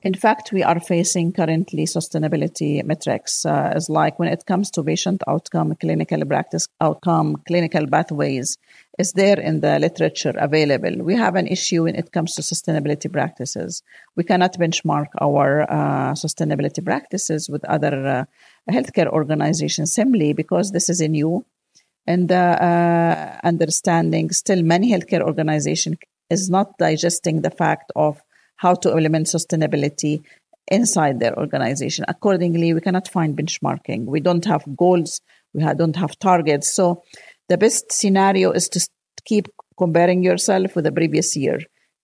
In 0.01 0.15
fact, 0.15 0.51
we 0.51 0.63
are 0.63 0.81
facing 0.81 1.31
currently 1.31 1.85
sustainability 1.85 2.83
metrics, 2.83 3.45
uh, 3.45 3.71
as 3.73 3.89
like 3.89 4.19
when 4.19 4.27
it 4.27 4.45
comes 4.45 4.69
to 4.71 4.83
patient 4.83 5.23
outcome, 5.29 5.73
clinical 5.79 6.25
practice 6.25 6.67
outcome, 6.81 7.37
clinical 7.47 7.87
pathways, 7.87 8.57
is 8.99 9.13
there 9.13 9.39
in 9.39 9.61
the 9.61 9.79
literature 9.79 10.33
available. 10.35 10.95
We 11.05 11.15
have 11.15 11.35
an 11.35 11.47
issue 11.47 11.83
when 11.83 11.95
it 11.95 12.11
comes 12.11 12.35
to 12.35 12.41
sustainability 12.41 13.09
practices. 13.09 13.81
We 14.17 14.25
cannot 14.25 14.59
benchmark 14.59 15.07
our 15.21 15.61
uh, 15.61 16.13
sustainability 16.15 16.83
practices 16.83 17.49
with 17.49 17.63
other 17.63 17.95
uh, 18.05 18.25
healthcare 18.69 19.07
organizations 19.07 19.93
simply 19.93 20.33
because 20.33 20.71
this 20.71 20.89
is 20.89 20.99
a 20.99 21.07
new 21.07 21.45
and 22.05 22.31
uh, 22.31 23.37
understanding. 23.43 24.29
Still, 24.31 24.61
many 24.61 24.91
healthcare 24.91 25.21
organizations 25.21 25.97
is 26.29 26.49
not 26.49 26.77
digesting 26.77 27.41
the 27.41 27.51
fact 27.51 27.91
of 27.95 28.21
how 28.57 28.73
to 28.75 28.89
implement 28.91 29.27
sustainability 29.27 30.23
inside 30.67 31.19
their 31.19 31.37
organization. 31.37 32.05
Accordingly, 32.07 32.73
we 32.73 32.81
cannot 32.81 33.07
find 33.07 33.37
benchmarking. 33.37 34.05
We 34.05 34.19
don't 34.19 34.45
have 34.45 34.63
goals. 34.75 35.21
We 35.53 35.63
don't 35.63 35.95
have 35.95 36.17
targets. 36.19 36.73
So 36.73 37.03
the 37.49 37.57
best 37.57 37.91
scenario 37.91 38.51
is 38.51 38.69
to 38.69 38.87
keep 39.25 39.47
comparing 39.77 40.23
yourself 40.23 40.75
with 40.75 40.85
the 40.85 40.91
previous 40.91 41.35
year, 41.35 41.59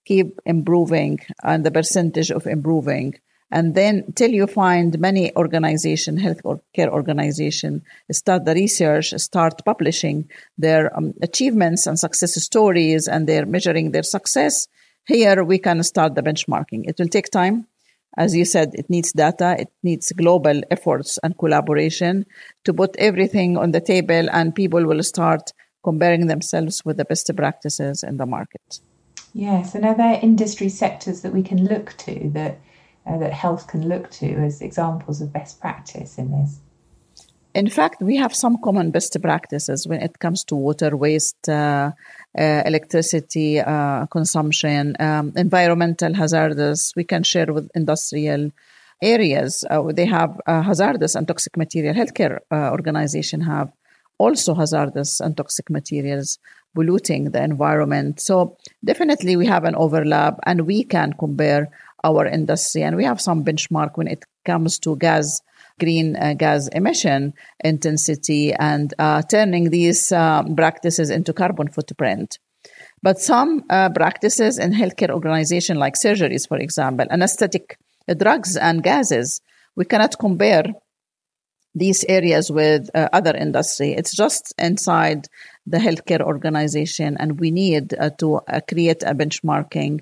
keep 0.06 0.40
improving 0.46 1.20
and 1.44 1.66
the 1.66 1.72
percentage 1.72 2.32
of 2.32 2.46
improving. 2.46 3.16
And 3.52 3.74
then 3.74 4.14
till 4.16 4.30
you 4.30 4.46
find 4.46 5.00
many 5.00 5.36
organization, 5.36 6.18
health 6.18 6.42
care 6.74 6.92
organization, 6.92 7.84
start 8.12 8.46
the 8.46 8.54
research, 8.54 9.12
start 9.18 9.66
publishing 9.66 10.30
their 10.58 10.96
um, 10.96 11.14
achievements 11.22 11.88
and 11.88 12.00
success 12.00 12.42
stories, 12.42 13.08
and 13.08 13.28
they're 13.28 13.46
measuring 13.48 13.92
their 13.92 14.04
success 14.04 14.68
here 15.10 15.44
we 15.44 15.58
can 15.58 15.82
start 15.84 16.14
the 16.14 16.22
benchmarking. 16.22 16.88
It 16.88 17.00
will 17.00 17.08
take 17.08 17.32
time. 17.32 17.66
As 18.16 18.36
you 18.36 18.46
said, 18.46 18.76
it 18.76 18.90
needs 18.90 19.12
data, 19.12 19.56
it 19.58 19.70
needs 19.82 20.12
global 20.12 20.62
efforts 20.70 21.18
and 21.24 21.38
collaboration 21.38 22.26
to 22.66 22.74
put 22.74 22.96
everything 22.98 23.58
on 23.58 23.72
the 23.72 23.82
table, 23.82 24.30
and 24.32 24.54
people 24.54 24.86
will 24.86 25.02
start 25.02 25.52
comparing 25.84 26.28
themselves 26.28 26.86
with 26.86 26.98
the 26.98 27.06
best 27.06 27.32
practices 27.36 28.04
in 28.04 28.18
the 28.18 28.26
market. 28.26 28.82
Yes, 29.34 29.74
and 29.74 29.86
are 29.86 29.96
there 29.96 30.20
industry 30.22 30.70
sectors 30.70 31.22
that 31.22 31.34
we 31.34 31.42
can 31.42 31.66
look 31.66 31.96
to 32.06 32.30
that 32.34 32.60
uh, 33.10 33.18
that 33.18 33.34
health 33.34 33.68
can 33.68 33.88
look 33.90 34.10
to 34.12 34.28
as 34.36 34.62
examples 34.62 35.22
of 35.22 35.34
best 35.34 35.60
practice 35.60 36.18
in 36.18 36.32
this? 36.32 36.60
In 37.56 37.68
fact, 37.68 38.02
we 38.02 38.16
have 38.18 38.36
some 38.36 38.58
common 38.64 38.92
best 38.92 39.20
practices 39.22 39.88
when 39.88 40.02
it 40.02 40.20
comes 40.20 40.44
to 40.46 40.56
water 40.56 40.96
waste, 40.96 41.50
uh, 41.50 41.92
uh, 42.38 42.62
electricity 42.66 43.60
uh, 43.60 44.06
consumption, 44.06 44.96
um, 45.00 45.34
environmental 45.36 46.14
hazards. 46.14 46.94
We 46.96 47.06
can 47.06 47.24
share 47.24 47.52
with 47.52 47.70
industrial 47.74 48.52
areas. 49.02 49.66
Uh, 49.68 49.82
they 49.92 50.06
have 50.06 50.40
uh, 50.46 50.62
hazardous 50.62 51.16
and 51.16 51.28
toxic 51.28 51.58
material. 51.58 51.96
Healthcare 51.96 52.40
uh, 52.52 52.70
organization 52.70 53.42
have 53.42 53.72
also 54.20 54.54
hazardous 54.54 55.20
and 55.20 55.36
toxic 55.36 55.70
materials 55.72 56.38
polluting 56.76 57.32
the 57.32 57.42
environment. 57.42 58.20
So 58.20 58.58
definitely 58.86 59.36
we 59.36 59.48
have 59.48 59.64
an 59.64 59.76
overlap, 59.76 60.40
and 60.44 60.68
we 60.68 60.84
can 60.84 61.14
compare 61.14 61.72
our 62.04 62.26
industry, 62.26 62.84
and 62.84 62.96
we 62.96 63.04
have 63.04 63.22
some 63.22 63.44
benchmark 63.44 63.92
when 63.96 64.08
it 64.08 64.24
comes 64.46 64.80
to 64.80 64.96
gas 64.98 65.42
green 65.80 66.16
uh, 66.16 66.34
gas 66.34 66.68
emission 66.70 67.34
intensity 67.64 68.54
and 68.54 68.94
uh, 69.00 69.22
turning 69.22 69.70
these 69.70 70.12
uh, 70.12 70.44
practices 70.56 71.10
into 71.10 71.34
carbon 71.34 71.70
footprint. 71.70 72.38
But 73.02 73.20
some 73.20 73.64
uh, 73.70 73.90
practices 73.90 74.60
in 74.60 74.74
healthcare 74.74 75.10
organization, 75.10 75.78
like 75.78 75.96
surgeries, 75.96 76.48
for 76.48 76.58
example, 76.58 77.08
anesthetic 77.10 77.78
drugs 78.18 78.58
and 78.58 78.84
gases, 78.84 79.42
we 79.76 79.86
cannot 79.86 80.20
compare 80.20 80.66
these 81.74 82.04
areas 82.10 82.52
with 82.52 82.90
uh, 82.94 83.08
other 83.14 83.36
industry. 83.36 83.94
It's 83.94 84.14
just 84.14 84.54
inside 84.58 85.28
the 85.66 85.78
healthcare 85.78 86.22
organization, 86.22 87.16
and 87.20 87.40
we 87.40 87.52
need 87.52 87.94
uh, 87.94 88.10
to 88.20 88.42
create 88.68 89.04
a 89.04 89.16
benchmarking 89.16 90.02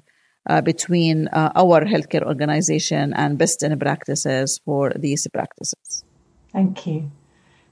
uh, 0.50 0.62
between 0.62 1.28
uh, 1.28 1.52
our 1.56 1.82
healthcare 1.82 2.24
organization 2.24 3.14
and 3.14 3.38
best 3.38 3.64
in 3.64 3.78
practices 3.80 4.60
for 4.66 4.92
these 4.96 5.28
practices. 5.34 6.04
Thank 6.52 6.88
you. 6.88 7.12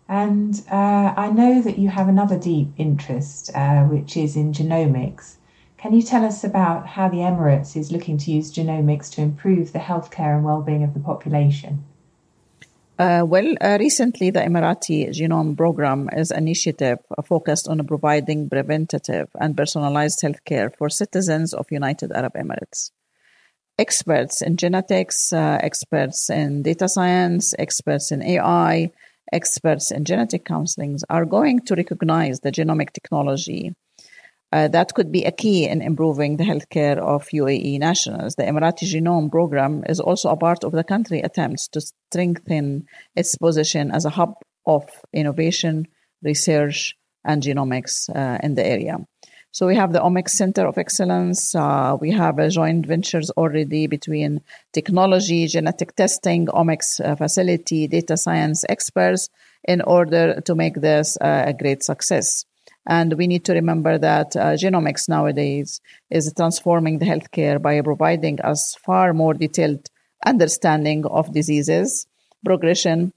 And 0.08 0.62
uh, 0.72 1.14
I 1.18 1.32
know 1.32 1.62
that 1.62 1.80
you 1.80 1.90
have 1.90 2.08
another 2.08 2.38
deep 2.38 2.70
interest, 2.78 3.50
uh, 3.56 3.84
which 3.86 4.16
is 4.16 4.36
in 4.36 4.54
genomics. 4.54 5.36
Can 5.78 5.94
you 5.94 6.02
tell 6.02 6.24
us 6.24 6.44
about 6.44 6.88
how 6.88 7.10
the 7.10 7.18
Emirates 7.18 7.76
is 7.76 7.92
looking 7.92 8.18
to 8.20 8.32
use 8.32 8.54
genomics 8.54 9.12
to 9.14 9.22
improve 9.22 9.72
the 9.72 9.80
healthcare 9.80 10.36
and 10.36 10.44
well-being 10.44 10.84
of 10.84 10.94
the 10.94 11.00
population? 11.00 11.84
Uh, 12.98 13.26
well, 13.28 13.56
uh, 13.60 13.78
recently 13.78 14.30
the 14.30 14.40
Emirati 14.40 15.10
Genome 15.10 15.58
Program 15.58 16.10
is 16.16 16.32
an 16.32 16.44
initiative 16.44 17.00
focused 17.26 17.68
on 17.68 17.86
providing 17.86 18.50
preventative 18.50 19.28
and 19.38 19.58
personalized 19.58 20.22
healthcare 20.22 20.74
for 20.78 20.90
citizens 20.90 21.54
of 21.54 21.66
United 21.70 22.14
Arab 22.14 22.36
Emirates. 22.36 22.92
Experts 23.78 24.42
in 24.42 24.56
genetics, 24.56 25.34
uh, 25.34 25.58
experts 25.62 26.30
in 26.30 26.62
data 26.62 26.88
science, 26.88 27.54
experts 27.60 28.14
in 28.14 28.24
AI, 28.24 28.92
experts 29.34 29.92
in 29.92 30.06
genetic 30.06 30.46
counseling 30.46 30.98
are 31.10 31.26
going 31.26 31.60
to 31.60 31.76
recognize 31.76 32.40
the 32.40 32.52
genomic 32.52 32.94
technology 32.94 33.74
uh, 34.56 34.70
that 34.70 34.94
could 34.94 35.12
be 35.12 35.26
a 35.26 35.34
key 35.34 35.68
in 35.68 35.82
improving 35.82 36.38
the 36.38 36.46
healthcare 36.46 36.98
of 36.98 37.28
UAE 37.28 37.78
nationals. 37.78 38.36
The 38.36 38.44
Emirati 38.44 38.86
Genome 38.92 39.30
Program 39.30 39.84
is 39.90 40.00
also 40.00 40.30
a 40.30 40.38
part 40.38 40.64
of 40.64 40.72
the 40.72 40.84
country 40.86 41.20
attempts 41.20 41.68
to 41.74 41.82
strengthen 41.82 42.88
its 43.18 43.38
position 43.38 43.92
as 43.92 44.06
a 44.06 44.10
hub 44.10 44.36
of 44.66 44.86
innovation, 45.12 45.88
research, 46.24 46.96
and 47.26 47.44
genomics 47.44 48.10
uh, 48.16 48.38
in 48.42 48.56
the 48.56 48.66
area. 48.66 48.98
So 49.52 49.68
we 49.68 49.76
have 49.76 49.92
the 49.92 50.00
Omics 50.00 50.30
Center 50.30 50.66
of 50.66 50.78
Excellence. 50.78 51.54
Uh, 51.54 51.98
we 52.00 52.12
have 52.12 52.38
joint 52.50 52.86
ventures 52.86 53.32
already 53.32 53.88
between 53.88 54.42
technology, 54.72 55.48
genetic 55.48 55.98
testing, 55.98 56.48
omics 56.48 57.04
uh, 57.04 57.16
facility, 57.18 57.88
data 57.88 58.16
science 58.16 58.64
experts 58.70 59.28
in 59.66 59.82
order 59.82 60.40
to 60.42 60.56
make 60.56 60.76
this 60.76 61.18
uh, 61.20 61.44
a 61.48 61.54
great 61.54 61.84
success. 61.84 62.46
And 62.88 63.14
we 63.14 63.28
need 63.28 63.46
to 63.46 63.54
remember 63.54 63.98
that 63.98 64.36
uh, 64.36 64.54
genomics 64.54 65.10
nowadays 65.10 65.82
is 66.10 66.32
transforming 66.36 67.00
the 67.00 67.06
healthcare 67.06 67.62
by 67.62 67.82
providing 67.82 68.40
us 68.42 68.76
far 68.76 69.14
more 69.14 69.34
detailed 69.34 69.90
understanding 70.26 71.06
of 71.06 71.34
diseases, 71.34 72.08
progression, 72.44 73.14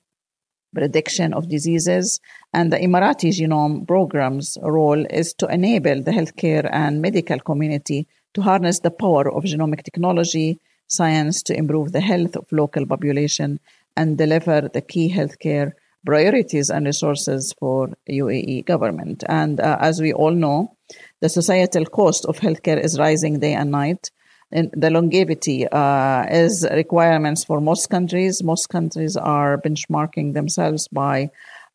prediction 0.75 1.35
of 1.35 1.49
diseases. 1.49 2.21
And 2.53 2.73
the 2.73 2.79
Emirati 2.79 3.31
Genome 3.31 3.87
Program's 3.87 4.57
role 4.63 5.05
is 5.07 5.35
to 5.35 5.47
enable 5.47 6.03
the 6.03 6.13
healthcare 6.13 6.69
and 6.73 7.03
medical 7.03 7.39
community 7.39 8.07
to 8.35 8.43
harness 8.43 8.81
the 8.81 8.91
power 8.91 9.31
of 9.31 9.45
genomic 9.45 9.83
technology, 9.83 10.59
science 10.87 11.43
to 11.43 11.57
improve 11.57 11.93
the 11.93 12.01
health 12.01 12.37
of 12.37 12.51
local 12.53 12.87
population 12.87 13.61
and 13.97 14.17
deliver 14.17 14.69
the 14.73 14.81
key 14.81 15.13
healthcare 15.13 15.73
priorities 16.09 16.71
and 16.71 16.87
resources 16.87 17.55
for 17.61 17.91
UAE 18.09 18.65
government. 18.65 19.25
And 19.29 19.61
uh, 19.61 19.77
as 19.79 20.01
we 20.01 20.15
all 20.15 20.31
know, 20.31 20.75
the 21.21 21.29
societal 21.29 21.85
cost 21.85 22.25
of 22.25 22.39
healthcare 22.39 22.83
is 22.83 22.99
rising 22.99 23.41
day 23.41 23.53
and 23.53 23.71
night. 23.71 24.11
And 24.51 24.71
the 24.73 24.89
longevity 24.89 25.69
uh, 25.69 26.25
is 26.31 26.67
requirements 26.73 27.45
for 27.45 27.61
most 27.61 27.91
countries. 27.91 28.43
Most 28.43 28.71
countries 28.71 29.19
are 29.19 29.61
benchmarking 29.61 30.33
themselves 30.33 30.89
by 30.89 31.29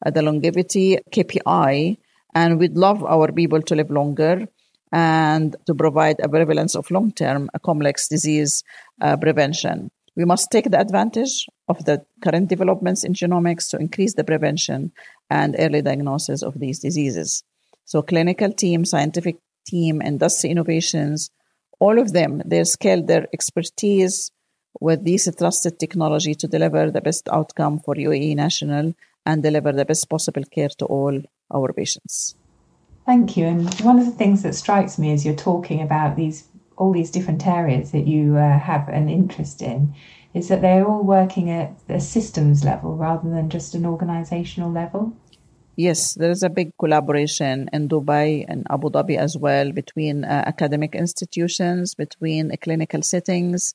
uh, 0.03 0.09
the 0.09 0.23
longevity 0.23 0.97
KPI, 1.11 1.97
and 2.33 2.59
we'd 2.59 2.75
love 2.75 3.03
our 3.03 3.31
people 3.31 3.61
to 3.61 3.75
live 3.75 3.91
longer 3.91 4.47
and 4.91 5.55
to 5.67 5.75
provide 5.75 6.19
a 6.19 6.27
prevalence 6.27 6.73
of 6.75 6.89
long-term 6.89 7.51
complex 7.63 8.07
disease 8.07 8.63
uh, 9.01 9.15
prevention. 9.15 9.91
We 10.15 10.25
must 10.25 10.49
take 10.49 10.71
the 10.71 10.79
advantage 10.79 11.47
of 11.67 11.85
the 11.85 12.05
current 12.21 12.49
developments 12.49 13.03
in 13.03 13.13
genomics 13.13 13.69
to 13.69 13.77
increase 13.77 14.13
the 14.15 14.23
prevention 14.23 14.91
and 15.29 15.55
early 15.57 15.81
diagnosis 15.81 16.41
of 16.41 16.59
these 16.59 16.79
diseases. 16.79 17.43
So, 17.85 18.01
clinical 18.01 18.51
team, 18.51 18.85
scientific 18.85 19.37
team, 19.65 20.01
industry 20.01 20.49
innovations, 20.49 21.31
all 21.79 21.99
of 21.99 22.13
them, 22.13 22.41
they 22.45 22.63
scaled 22.63 23.07
their 23.07 23.27
expertise 23.33 24.31
with 24.79 25.05
this 25.05 25.29
trusted 25.37 25.79
technology 25.79 26.33
to 26.35 26.47
deliver 26.47 26.91
the 26.91 27.01
best 27.01 27.29
outcome 27.29 27.79
for 27.79 27.95
UAE 27.95 28.35
national 28.35 28.93
and 29.25 29.43
deliver 29.43 29.71
the 29.71 29.85
best 29.85 30.09
possible 30.09 30.43
care 30.43 30.69
to 30.69 30.85
all 30.85 31.21
our 31.53 31.71
patients. 31.73 32.35
Thank 33.05 33.37
you. 33.37 33.45
And 33.45 33.73
one 33.81 33.99
of 33.99 34.05
the 34.05 34.11
things 34.11 34.43
that 34.43 34.55
strikes 34.55 34.97
me 34.97 35.11
as 35.11 35.25
you're 35.25 35.35
talking 35.35 35.81
about 35.81 36.15
these 36.15 36.47
all 36.75 36.91
these 36.91 37.11
different 37.11 37.45
areas 37.45 37.91
that 37.91 38.07
you 38.07 38.35
uh, 38.35 38.57
have 38.57 38.89
an 38.89 39.07
interest 39.07 39.61
in 39.61 39.93
is 40.33 40.47
that 40.47 40.61
they're 40.61 40.87
all 40.87 41.03
working 41.03 41.49
at 41.49 41.73
a 41.89 41.99
systems 41.99 42.63
level 42.63 42.95
rather 42.95 43.29
than 43.29 43.49
just 43.49 43.75
an 43.75 43.85
organizational 43.85 44.71
level. 44.71 45.15
Yes, 45.75 46.13
there 46.13 46.29
is 46.29 46.43
a 46.43 46.49
big 46.49 46.71
collaboration 46.77 47.69
in 47.73 47.89
Dubai 47.89 48.45
and 48.47 48.65
Abu 48.69 48.89
Dhabi 48.89 49.17
as 49.17 49.35
well 49.35 49.71
between 49.71 50.23
uh, 50.23 50.43
academic 50.45 50.93
institutions, 50.93 51.95
between 51.95 52.51
uh, 52.51 52.55
clinical 52.61 53.01
settings, 53.01 53.73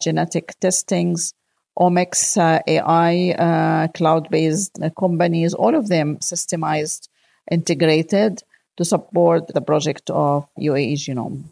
genetic 0.00 0.58
testings, 0.60 1.34
omics, 1.78 2.36
uh, 2.38 2.60
AI, 2.66 3.34
uh, 3.38 3.88
cloud 3.88 4.30
based 4.30 4.78
uh, 4.82 4.88
companies, 4.98 5.52
all 5.52 5.74
of 5.74 5.88
them 5.88 6.16
systemized, 6.18 7.08
integrated 7.50 8.42
to 8.76 8.84
support 8.84 9.48
the 9.48 9.60
project 9.60 10.08
of 10.10 10.46
UAE 10.58 10.94
Genome. 10.94 11.44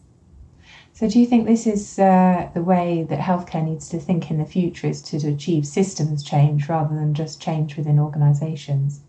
So, 1.03 1.09
do 1.09 1.19
you 1.19 1.27
think 1.27 1.49
this 1.49 1.67
is 1.67 1.99
uh, 1.99 2.49
the 2.55 2.63
way 2.63 3.05
that 3.11 3.19
healthcare 3.19 3.65
needs 3.65 3.89
to 3.89 3.99
think 3.99 4.31
in 4.31 4.39
the 4.39 4.45
future 4.45 4.87
is 4.87 5.03
to 5.03 5.17
achieve 5.27 5.67
systems 5.67 6.23
change 6.23 6.69
rather 6.69 6.95
than 6.95 7.13
just 7.13 7.43
change 7.43 7.77
within 7.77 7.99
organizations? 7.99 9.01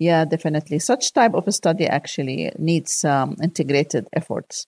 Yeah, 0.00 0.24
definitely. 0.24 0.80
Such 0.80 1.12
type 1.12 1.34
of 1.34 1.46
a 1.46 1.52
study 1.52 1.86
actually 1.86 2.50
needs 2.58 3.04
um, 3.04 3.36
integrated 3.40 4.08
efforts, 4.12 4.66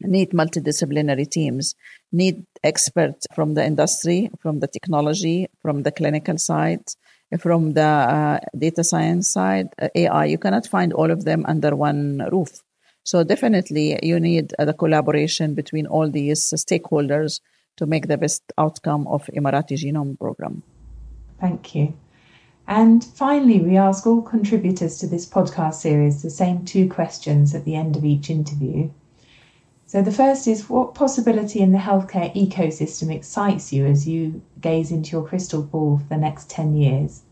need 0.00 0.30
multidisciplinary 0.30 1.30
teams, 1.30 1.76
need 2.10 2.44
experts 2.64 3.28
from 3.32 3.54
the 3.54 3.64
industry, 3.64 4.30
from 4.40 4.58
the 4.58 4.66
technology, 4.66 5.46
from 5.62 5.84
the 5.84 5.92
clinical 5.92 6.38
side, 6.38 6.82
from 7.38 7.74
the 7.74 7.82
uh, 7.82 8.40
data 8.58 8.82
science 8.82 9.30
side, 9.30 9.68
uh, 9.80 9.90
AI. 9.94 10.24
You 10.24 10.38
cannot 10.38 10.66
find 10.66 10.92
all 10.92 11.12
of 11.12 11.24
them 11.24 11.44
under 11.46 11.76
one 11.76 12.28
roof. 12.32 12.50
So 13.06 13.22
definitely 13.22 13.96
you 14.02 14.18
need 14.18 14.52
the 14.58 14.74
collaboration 14.74 15.54
between 15.54 15.86
all 15.86 16.10
these 16.10 16.42
stakeholders 16.50 17.40
to 17.76 17.86
make 17.86 18.08
the 18.08 18.18
best 18.18 18.42
outcome 18.58 19.06
of 19.06 19.24
Emirati 19.26 19.76
Genome 19.76 20.18
Program. 20.18 20.64
Thank 21.40 21.76
you. 21.76 21.94
And 22.66 23.04
finally, 23.04 23.60
we 23.60 23.76
ask 23.76 24.04
all 24.08 24.22
contributors 24.22 24.98
to 24.98 25.06
this 25.06 25.24
podcast 25.24 25.74
series 25.74 26.22
the 26.22 26.30
same 26.30 26.64
two 26.64 26.88
questions 26.88 27.54
at 27.54 27.64
the 27.64 27.76
end 27.76 27.96
of 27.96 28.04
each 28.04 28.28
interview. 28.28 28.90
So, 29.86 30.02
the 30.02 30.10
first 30.10 30.48
is 30.48 30.68
what 30.68 30.96
possibility 30.96 31.60
in 31.60 31.70
the 31.70 31.78
healthcare 31.78 32.34
ecosystem 32.34 33.14
excites 33.14 33.72
you 33.72 33.86
as 33.86 34.08
you 34.08 34.42
gaze 34.60 34.90
into 34.90 35.12
your 35.12 35.24
crystal 35.24 35.62
ball 35.62 35.98
for 35.98 36.08
the 36.08 36.16
next 36.16 36.50
10 36.50 36.74
years? 36.74 37.22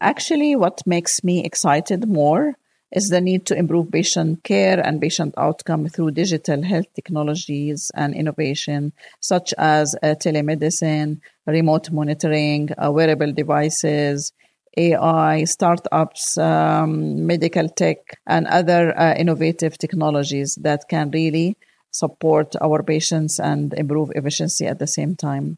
Actually, 0.00 0.54
what 0.54 0.80
makes 0.86 1.24
me 1.24 1.42
excited 1.42 2.08
more 2.08 2.54
is 2.92 3.08
the 3.08 3.20
need 3.20 3.46
to 3.46 3.56
improve 3.56 3.90
patient 3.90 4.42
care 4.44 4.78
and 4.80 5.00
patient 5.00 5.34
outcome 5.36 5.88
through 5.88 6.12
digital 6.12 6.62
health 6.62 6.86
technologies 6.94 7.90
and 7.94 8.14
innovation, 8.14 8.92
such 9.20 9.52
as 9.58 9.94
uh, 10.02 10.14
telemedicine, 10.14 11.20
remote 11.46 11.90
monitoring, 11.90 12.70
uh, 12.82 12.90
wearable 12.90 13.32
devices, 13.32 14.32
AI, 14.76 15.44
startups, 15.44 16.36
um, 16.38 17.26
medical 17.26 17.68
tech, 17.68 17.98
and 18.26 18.46
other 18.46 18.96
uh, 18.98 19.14
innovative 19.14 19.78
technologies 19.78 20.54
that 20.62 20.88
can 20.88 21.10
really 21.10 21.56
support 21.90 22.54
our 22.60 22.82
patients 22.82 23.40
and 23.40 23.72
improve 23.74 24.10
efficiency 24.14 24.66
at 24.66 24.78
the 24.78 24.86
same 24.86 25.16
time. 25.16 25.56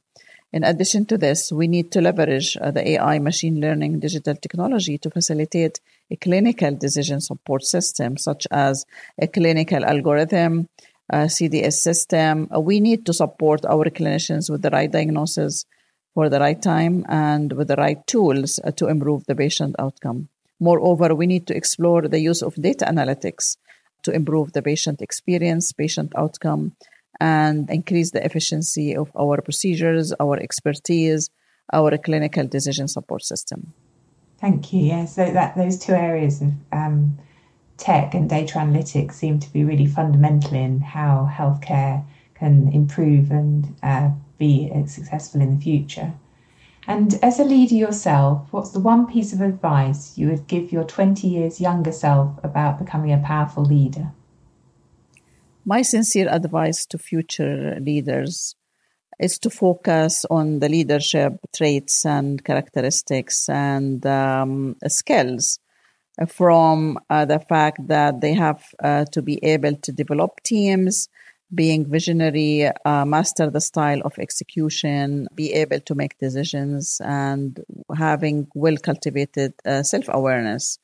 In 0.50 0.64
addition 0.64 1.04
to 1.06 1.18
this, 1.18 1.52
we 1.52 1.68
need 1.68 1.92
to 1.92 2.00
leverage 2.00 2.56
uh, 2.56 2.70
the 2.70 2.88
AI, 2.92 3.18
machine 3.18 3.60
learning, 3.60 4.00
digital 4.00 4.34
technology 4.34 4.96
to 4.98 5.10
facilitate 5.10 5.80
a 6.10 6.16
clinical 6.16 6.74
decision 6.74 7.20
support 7.20 7.64
system, 7.64 8.16
such 8.16 8.46
as 8.50 8.86
a 9.20 9.26
clinical 9.26 9.84
algorithm, 9.84 10.68
a 11.10 11.26
CDS 11.26 11.74
system. 11.74 12.48
Uh, 12.54 12.60
we 12.60 12.80
need 12.80 13.04
to 13.04 13.12
support 13.12 13.66
our 13.66 13.84
clinicians 13.90 14.48
with 14.48 14.62
the 14.62 14.70
right 14.70 14.90
diagnosis 14.90 15.66
for 16.14 16.30
the 16.30 16.40
right 16.40 16.62
time 16.62 17.04
and 17.08 17.52
with 17.52 17.68
the 17.68 17.76
right 17.76 18.06
tools 18.06 18.58
uh, 18.64 18.70
to 18.72 18.88
improve 18.88 19.24
the 19.26 19.36
patient 19.36 19.76
outcome. 19.78 20.28
Moreover, 20.60 21.14
we 21.14 21.26
need 21.26 21.46
to 21.48 21.56
explore 21.56 22.08
the 22.08 22.20
use 22.20 22.42
of 22.42 22.54
data 22.54 22.86
analytics 22.86 23.58
to 24.02 24.12
improve 24.12 24.52
the 24.52 24.62
patient 24.62 25.02
experience, 25.02 25.72
patient 25.72 26.12
outcome, 26.16 26.74
and 27.20 27.68
increase 27.70 28.10
the 28.12 28.24
efficiency 28.24 28.96
of 28.96 29.10
our 29.18 29.40
procedures, 29.40 30.12
our 30.20 30.38
expertise, 30.38 31.30
our 31.72 31.96
clinical 31.98 32.46
decision 32.46 32.88
support 32.88 33.24
system. 33.24 33.72
Thank 34.40 34.72
you. 34.72 34.80
Yeah, 34.80 35.04
so 35.04 35.30
that 35.30 35.56
those 35.56 35.78
two 35.78 35.92
areas 35.92 36.40
of 36.40 36.52
um, 36.72 37.18
tech 37.76 38.14
and 38.14 38.30
data 38.30 38.58
analytics 38.58 39.14
seem 39.14 39.40
to 39.40 39.52
be 39.52 39.64
really 39.64 39.86
fundamental 39.86 40.54
in 40.54 40.80
how 40.80 41.28
healthcare 41.32 42.04
can 42.34 42.68
improve 42.72 43.30
and 43.30 43.74
uh, 43.82 44.10
be 44.38 44.70
successful 44.86 45.40
in 45.40 45.56
the 45.56 45.60
future. 45.60 46.12
And 46.86 47.18
as 47.22 47.38
a 47.38 47.44
leader 47.44 47.74
yourself, 47.74 48.46
what's 48.50 48.70
the 48.70 48.80
one 48.80 49.06
piece 49.06 49.32
of 49.32 49.40
advice 49.40 50.16
you 50.16 50.28
would 50.28 50.46
give 50.46 50.72
your 50.72 50.84
20 50.84 51.26
years 51.26 51.60
younger 51.60 51.92
self 51.92 52.32
about 52.42 52.78
becoming 52.78 53.12
a 53.12 53.18
powerful 53.18 53.64
leader? 53.64 54.12
My 55.68 55.82
sincere 55.82 56.30
advice 56.30 56.86
to 56.86 56.96
future 56.96 57.78
leaders 57.78 58.56
is 59.20 59.38
to 59.40 59.50
focus 59.50 60.24
on 60.30 60.60
the 60.60 60.68
leadership 60.70 61.34
traits 61.54 62.06
and 62.06 62.42
characteristics 62.42 63.50
and 63.50 64.06
um, 64.06 64.76
skills 64.86 65.58
from 66.26 66.98
uh, 67.10 67.26
the 67.26 67.38
fact 67.38 67.86
that 67.86 68.22
they 68.22 68.32
have 68.32 68.64
uh, 68.82 69.04
to 69.12 69.20
be 69.20 69.44
able 69.44 69.76
to 69.76 69.92
develop 69.92 70.42
teams, 70.42 71.10
being 71.54 71.84
visionary, 71.84 72.70
uh, 72.86 73.04
master 73.04 73.50
the 73.50 73.60
style 73.60 74.00
of 74.06 74.18
execution, 74.18 75.28
be 75.34 75.52
able 75.52 75.80
to 75.80 75.94
make 75.94 76.16
decisions, 76.16 76.98
and 77.04 77.62
having 77.94 78.46
well 78.54 78.78
cultivated 78.78 79.52
uh, 79.66 79.82
self 79.82 80.06
awareness. 80.08 80.78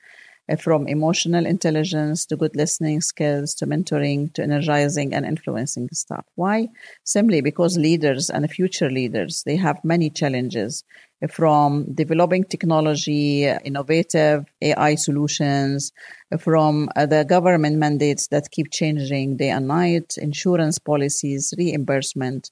Uh, 0.46 0.56
from 0.56 0.86
emotional 0.86 1.46
intelligence 1.46 2.26
to 2.26 2.36
good 2.36 2.54
listening 2.54 3.00
skills 3.00 3.54
to 3.54 3.66
mentoring 3.66 4.30
to 4.34 4.42
energizing 4.42 5.14
and 5.14 5.24
influencing 5.24 5.88
staff. 5.90 6.22
Why? 6.34 6.68
Simply 7.02 7.40
because 7.40 7.78
leaders 7.78 8.28
and 8.28 8.50
future 8.50 8.90
leaders, 8.90 9.42
they 9.46 9.56
have 9.56 9.82
many 9.82 10.10
challenges 10.10 10.84
uh, 11.22 11.28
from 11.28 11.86
developing 11.94 12.44
technology, 12.44 13.44
innovative 13.64 14.44
AI 14.60 14.96
solutions, 14.96 15.92
uh, 16.30 16.36
from 16.36 16.90
the 16.94 17.24
government 17.26 17.78
mandates 17.78 18.26
that 18.26 18.50
keep 18.50 18.70
changing 18.70 19.38
day 19.38 19.48
and 19.48 19.66
night, 19.66 20.18
insurance 20.18 20.78
policies, 20.78 21.54
reimbursement, 21.56 22.50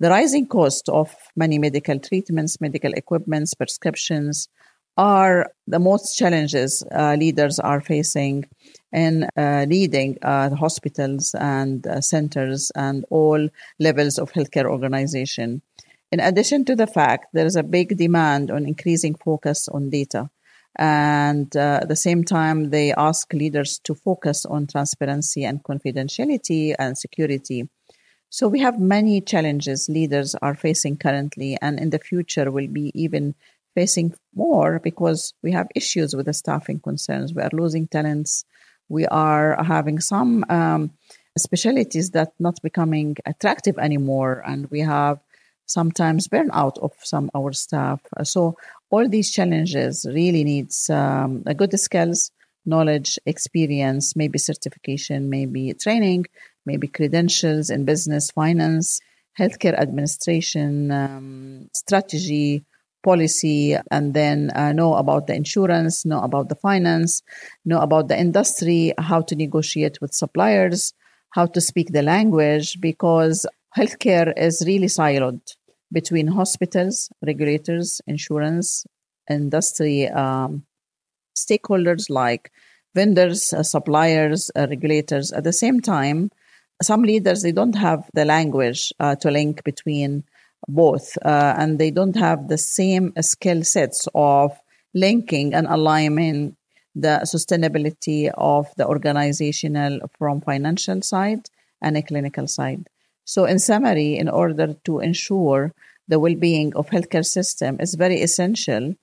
the 0.00 0.08
rising 0.08 0.46
cost 0.46 0.88
of 0.88 1.14
many 1.36 1.58
medical 1.58 1.98
treatments, 1.98 2.58
medical 2.58 2.94
equipments, 2.94 3.52
prescriptions, 3.52 4.48
are 4.96 5.50
the 5.66 5.78
most 5.78 6.16
challenges 6.16 6.84
uh, 6.92 7.16
leaders 7.18 7.58
are 7.58 7.80
facing 7.80 8.44
in 8.92 9.26
uh, 9.36 9.66
leading 9.68 10.16
uh, 10.22 10.54
hospitals 10.54 11.34
and 11.38 11.86
uh, 11.86 12.00
centers 12.00 12.70
and 12.76 13.04
all 13.10 13.48
levels 13.80 14.18
of 14.18 14.32
healthcare 14.32 14.66
organization. 14.66 15.62
In 16.12 16.20
addition 16.20 16.64
to 16.66 16.76
the 16.76 16.86
fact 16.86 17.26
there 17.32 17.46
is 17.46 17.56
a 17.56 17.64
big 17.64 17.96
demand 17.96 18.50
on 18.50 18.66
increasing 18.66 19.16
focus 19.16 19.66
on 19.68 19.90
data, 19.90 20.30
and 20.76 21.56
uh, 21.56 21.80
at 21.82 21.88
the 21.88 21.96
same 21.96 22.22
time 22.22 22.70
they 22.70 22.92
ask 22.92 23.32
leaders 23.32 23.80
to 23.84 23.94
focus 23.96 24.46
on 24.46 24.68
transparency 24.68 25.44
and 25.44 25.64
confidentiality 25.64 26.74
and 26.78 26.96
security. 26.96 27.68
So 28.30 28.48
we 28.48 28.60
have 28.60 28.80
many 28.80 29.20
challenges 29.20 29.88
leaders 29.88 30.34
are 30.36 30.54
facing 30.54 30.96
currently, 30.98 31.56
and 31.60 31.80
in 31.80 31.90
the 31.90 31.98
future 31.98 32.50
will 32.50 32.68
be 32.68 32.92
even 32.94 33.34
facing 33.74 34.14
more 34.34 34.78
because 34.78 35.34
we 35.42 35.52
have 35.52 35.68
issues 35.74 36.14
with 36.14 36.26
the 36.26 36.32
staffing 36.32 36.80
concerns. 36.80 37.34
We 37.34 37.42
are 37.42 37.50
losing 37.52 37.86
talents. 37.88 38.44
We 38.88 39.06
are 39.06 39.62
having 39.62 40.00
some 40.00 40.44
um, 40.48 40.90
specialties 41.36 42.10
that 42.10 42.32
not 42.38 42.60
becoming 42.62 43.16
attractive 43.26 43.78
anymore, 43.78 44.42
and 44.46 44.70
we 44.70 44.80
have 44.80 45.18
sometimes 45.66 46.28
burnout 46.28 46.78
of 46.78 46.92
some 47.02 47.30
our 47.34 47.52
staff. 47.52 48.00
So 48.22 48.56
all 48.90 49.08
these 49.08 49.32
challenges 49.32 50.06
really 50.08 50.44
needs 50.44 50.90
um, 50.90 51.42
a 51.46 51.54
good 51.54 51.78
skills, 51.80 52.30
knowledge, 52.66 53.18
experience, 53.26 54.14
maybe 54.14 54.38
certification, 54.38 55.30
maybe 55.30 55.72
training, 55.74 56.26
maybe 56.66 56.86
credentials 56.86 57.70
in 57.70 57.84
business, 57.84 58.30
finance, 58.30 59.00
healthcare 59.38 59.76
administration, 59.78 60.90
um, 60.90 61.68
strategy, 61.74 62.64
policy 63.04 63.76
and 63.90 64.14
then 64.14 64.50
uh, 64.54 64.72
know 64.72 64.94
about 64.94 65.26
the 65.26 65.34
insurance, 65.34 66.04
know 66.04 66.20
about 66.20 66.48
the 66.48 66.56
finance, 66.56 67.22
know 67.64 67.80
about 67.80 68.08
the 68.08 68.18
industry, 68.18 68.92
how 68.98 69.20
to 69.20 69.36
negotiate 69.36 70.00
with 70.00 70.12
suppliers, 70.12 70.92
how 71.30 71.46
to 71.46 71.60
speak 71.60 71.92
the 71.92 72.02
language, 72.02 72.80
because 72.80 73.46
healthcare 73.76 74.32
is 74.36 74.64
really 74.66 74.86
siloed 74.86 75.40
between 75.92 76.26
hospitals, 76.26 77.10
regulators, 77.24 78.00
insurance, 78.06 78.86
industry 79.30 80.08
um, 80.08 80.64
stakeholders 81.36 82.08
like 82.08 82.50
vendors, 82.94 83.52
uh, 83.52 83.62
suppliers, 83.62 84.50
uh, 84.56 84.66
regulators. 84.68 85.32
At 85.32 85.44
the 85.44 85.52
same 85.52 85.80
time, 85.80 86.30
some 86.82 87.02
leaders 87.02 87.42
they 87.42 87.52
don't 87.52 87.76
have 87.76 88.08
the 88.14 88.24
language 88.24 88.92
uh, 89.00 89.16
to 89.16 89.30
link 89.30 89.64
between 89.64 90.24
both, 90.68 91.16
uh, 91.24 91.54
and 91.58 91.78
they 91.78 91.90
don't 91.90 92.16
have 92.16 92.48
the 92.48 92.58
same 92.58 93.12
skill 93.20 93.64
sets 93.64 94.08
of 94.14 94.52
linking 94.94 95.54
and 95.54 95.66
aligning 95.66 96.56
the 96.94 97.20
sustainability 97.24 98.30
of 98.34 98.68
the 98.76 98.86
organizational 98.86 100.00
from 100.18 100.40
financial 100.40 101.02
side 101.02 101.48
and 101.82 101.96
a 101.96 102.02
clinical 102.02 102.46
side. 102.46 102.88
So, 103.24 103.46
in 103.46 103.58
summary, 103.58 104.16
in 104.16 104.28
order 104.28 104.74
to 104.84 105.00
ensure 105.00 105.72
the 106.06 106.20
well-being 106.20 106.76
of 106.76 106.90
healthcare 106.90 107.24
system 107.24 107.78
is 107.80 107.94
very 107.94 108.20
essential 108.20 108.94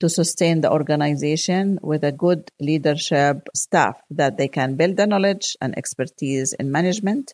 to 0.00 0.08
sustain 0.08 0.60
the 0.60 0.70
organization 0.70 1.78
with 1.82 2.04
a 2.04 2.12
good 2.12 2.50
leadership 2.60 3.48
staff 3.54 3.96
that 4.10 4.36
they 4.36 4.48
can 4.48 4.76
build 4.76 4.96
the 4.96 5.06
knowledge 5.06 5.56
and 5.60 5.76
expertise 5.78 6.52
in 6.52 6.70
management 6.70 7.32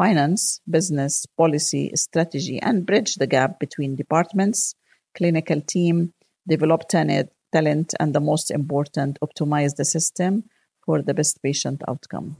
finance, 0.00 0.62
business, 0.64 1.26
policy, 1.36 1.92
strategy, 1.94 2.58
and 2.62 2.86
bridge 2.86 3.16
the 3.16 3.26
gap 3.26 3.60
between 3.60 3.96
departments, 3.96 4.74
clinical 5.14 5.60
team, 5.60 6.14
develop 6.48 6.88
talent, 6.88 7.28
talent, 7.52 7.92
and 8.00 8.14
the 8.14 8.20
most 8.20 8.50
important, 8.50 9.18
optimize 9.20 9.76
the 9.76 9.84
system 9.84 10.44
for 10.86 11.02
the 11.02 11.12
best 11.12 11.42
patient 11.42 11.82
outcome. 11.86 12.34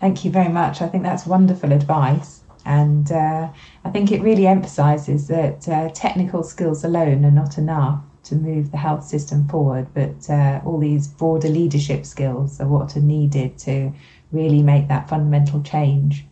Thank 0.00 0.24
you 0.24 0.30
very 0.30 0.48
much. 0.48 0.80
I 0.80 0.88
think 0.88 1.02
that's 1.02 1.26
wonderful 1.26 1.72
advice. 1.72 2.40
And 2.64 3.12
uh, 3.12 3.50
I 3.84 3.90
think 3.90 4.10
it 4.10 4.22
really 4.22 4.46
emphasizes 4.46 5.28
that 5.28 5.68
uh, 5.68 5.90
technical 5.90 6.42
skills 6.42 6.84
alone 6.84 7.22
are 7.26 7.30
not 7.30 7.58
enough 7.58 8.00
to 8.24 8.34
move 8.34 8.70
the 8.70 8.78
health 8.78 9.04
system 9.04 9.46
forward, 9.48 9.88
but 9.92 10.30
uh, 10.30 10.62
all 10.64 10.78
these 10.78 11.06
broader 11.06 11.48
leadership 11.48 12.06
skills 12.06 12.60
are 12.60 12.68
what 12.68 12.96
are 12.96 13.00
needed 13.00 13.58
to 13.58 13.92
really 14.32 14.62
make 14.62 14.88
that 14.88 15.06
fundamental 15.06 15.62
change. 15.62 16.24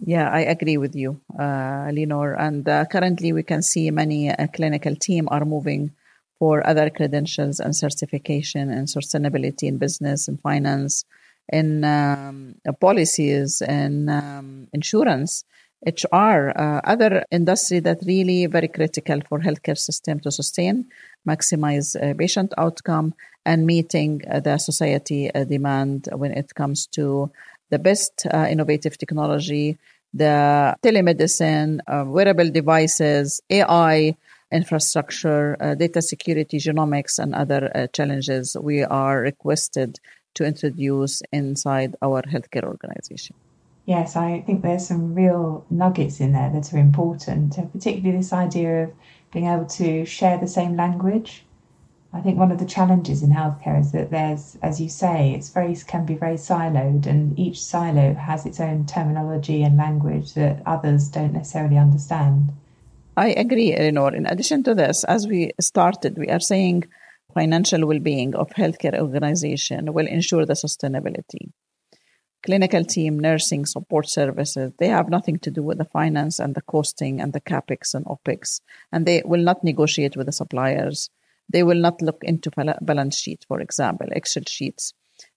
Yeah, 0.00 0.28
I 0.30 0.40
agree 0.40 0.76
with 0.76 0.94
you, 0.94 1.20
uh, 1.38 1.86
Eleanor. 1.88 2.34
And 2.34 2.68
uh, 2.68 2.84
currently, 2.86 3.32
we 3.32 3.42
can 3.42 3.62
see 3.62 3.90
many 3.90 4.30
uh, 4.30 4.46
clinical 4.48 4.94
team 4.96 5.28
are 5.30 5.44
moving 5.44 5.92
for 6.38 6.66
other 6.66 6.90
credentials 6.90 7.60
and 7.60 7.74
certification 7.74 8.70
and 8.70 8.86
sustainability 8.88 9.62
in 9.64 9.78
business 9.78 10.28
and 10.28 10.40
finance, 10.40 11.04
in 11.52 11.84
um, 11.84 12.56
policies 12.80 13.62
and 13.62 14.10
um, 14.10 14.68
insurance, 14.72 15.44
HR, 15.86 16.50
uh, 16.56 16.80
other 16.84 17.24
industry 17.30 17.78
that 17.80 17.98
really 18.06 18.46
very 18.46 18.68
critical 18.68 19.20
for 19.28 19.40
healthcare 19.40 19.78
system 19.78 20.18
to 20.20 20.30
sustain, 20.30 20.86
maximize 21.28 21.94
uh, 21.96 22.14
patient 22.14 22.52
outcome, 22.58 23.14
and 23.46 23.66
meeting 23.66 24.22
uh, 24.30 24.40
the 24.40 24.58
society 24.58 25.30
demand 25.48 26.08
when 26.12 26.32
it 26.32 26.54
comes 26.54 26.86
to 26.86 27.30
the 27.74 27.78
best 27.90 28.14
uh, 28.32 28.46
innovative 28.54 28.96
technology, 28.96 29.76
the 30.22 30.36
telemedicine, 30.86 31.70
uh, 31.88 32.04
wearable 32.06 32.50
devices, 32.60 33.40
AI 33.50 34.16
infrastructure, 34.52 35.56
uh, 35.60 35.74
data 35.74 36.00
security, 36.00 36.58
genomics, 36.58 37.18
and 37.18 37.34
other 37.34 37.62
uh, 37.74 37.88
challenges 37.96 38.56
we 38.68 38.84
are 38.84 39.16
requested 39.30 39.98
to 40.36 40.44
introduce 40.44 41.14
inside 41.32 41.90
our 42.00 42.22
healthcare 42.32 42.66
organization. 42.74 43.34
Yes, 43.86 44.14
I 44.14 44.42
think 44.46 44.62
there's 44.62 44.86
some 44.86 45.14
real 45.14 45.66
nuggets 45.68 46.20
in 46.20 46.30
there 46.32 46.50
that 46.54 46.72
are 46.72 46.78
important, 46.78 47.56
particularly 47.72 48.16
this 48.18 48.32
idea 48.32 48.84
of 48.84 48.92
being 49.32 49.46
able 49.46 49.66
to 49.80 50.04
share 50.04 50.38
the 50.38 50.46
same 50.58 50.76
language 50.76 51.44
I 52.14 52.20
think 52.20 52.38
one 52.38 52.52
of 52.52 52.58
the 52.58 52.64
challenges 52.64 53.24
in 53.24 53.30
healthcare 53.30 53.80
is 53.80 53.90
that 53.90 54.12
there's, 54.12 54.56
as 54.62 54.80
you 54.80 54.88
say, 54.88 55.34
it's 55.34 55.48
very 55.48 55.74
can 55.74 56.06
be 56.06 56.14
very 56.14 56.36
siloed, 56.36 57.06
and 57.06 57.36
each 57.36 57.60
silo 57.60 58.14
has 58.14 58.46
its 58.46 58.60
own 58.60 58.86
terminology 58.86 59.64
and 59.64 59.76
language 59.76 60.34
that 60.34 60.62
others 60.64 61.08
don't 61.08 61.32
necessarily 61.32 61.76
understand. 61.76 62.52
I 63.16 63.30
agree, 63.30 63.74
Eleanor. 63.74 64.14
In 64.14 64.26
addition 64.26 64.62
to 64.62 64.76
this, 64.76 65.02
as 65.04 65.26
we 65.26 65.50
started, 65.60 66.16
we 66.16 66.28
are 66.28 66.38
saying 66.38 66.84
financial 67.34 67.84
well-being 67.84 68.36
of 68.36 68.48
healthcare 68.50 68.96
organization 68.96 69.92
will 69.92 70.06
ensure 70.06 70.46
the 70.46 70.54
sustainability. 70.54 71.50
Clinical 72.44 72.84
team, 72.84 73.18
nursing, 73.18 73.66
support 73.66 74.08
services, 74.08 74.72
they 74.78 74.88
have 74.88 75.08
nothing 75.08 75.38
to 75.40 75.50
do 75.50 75.64
with 75.64 75.78
the 75.78 75.84
finance 75.84 76.38
and 76.38 76.54
the 76.54 76.62
costing 76.62 77.20
and 77.20 77.32
the 77.32 77.40
capex 77.40 77.92
and 77.92 78.04
opex, 78.04 78.60
and 78.92 79.04
they 79.04 79.20
will 79.24 79.42
not 79.42 79.64
negotiate 79.64 80.16
with 80.16 80.26
the 80.26 80.32
suppliers 80.32 81.10
they 81.48 81.62
will 81.62 81.80
not 81.80 82.00
look 82.02 82.22
into 82.22 82.50
balance 82.80 83.16
sheet, 83.16 83.44
for 83.48 83.60
example, 83.60 84.08
Excel 84.12 84.44
sheets. 84.46 84.92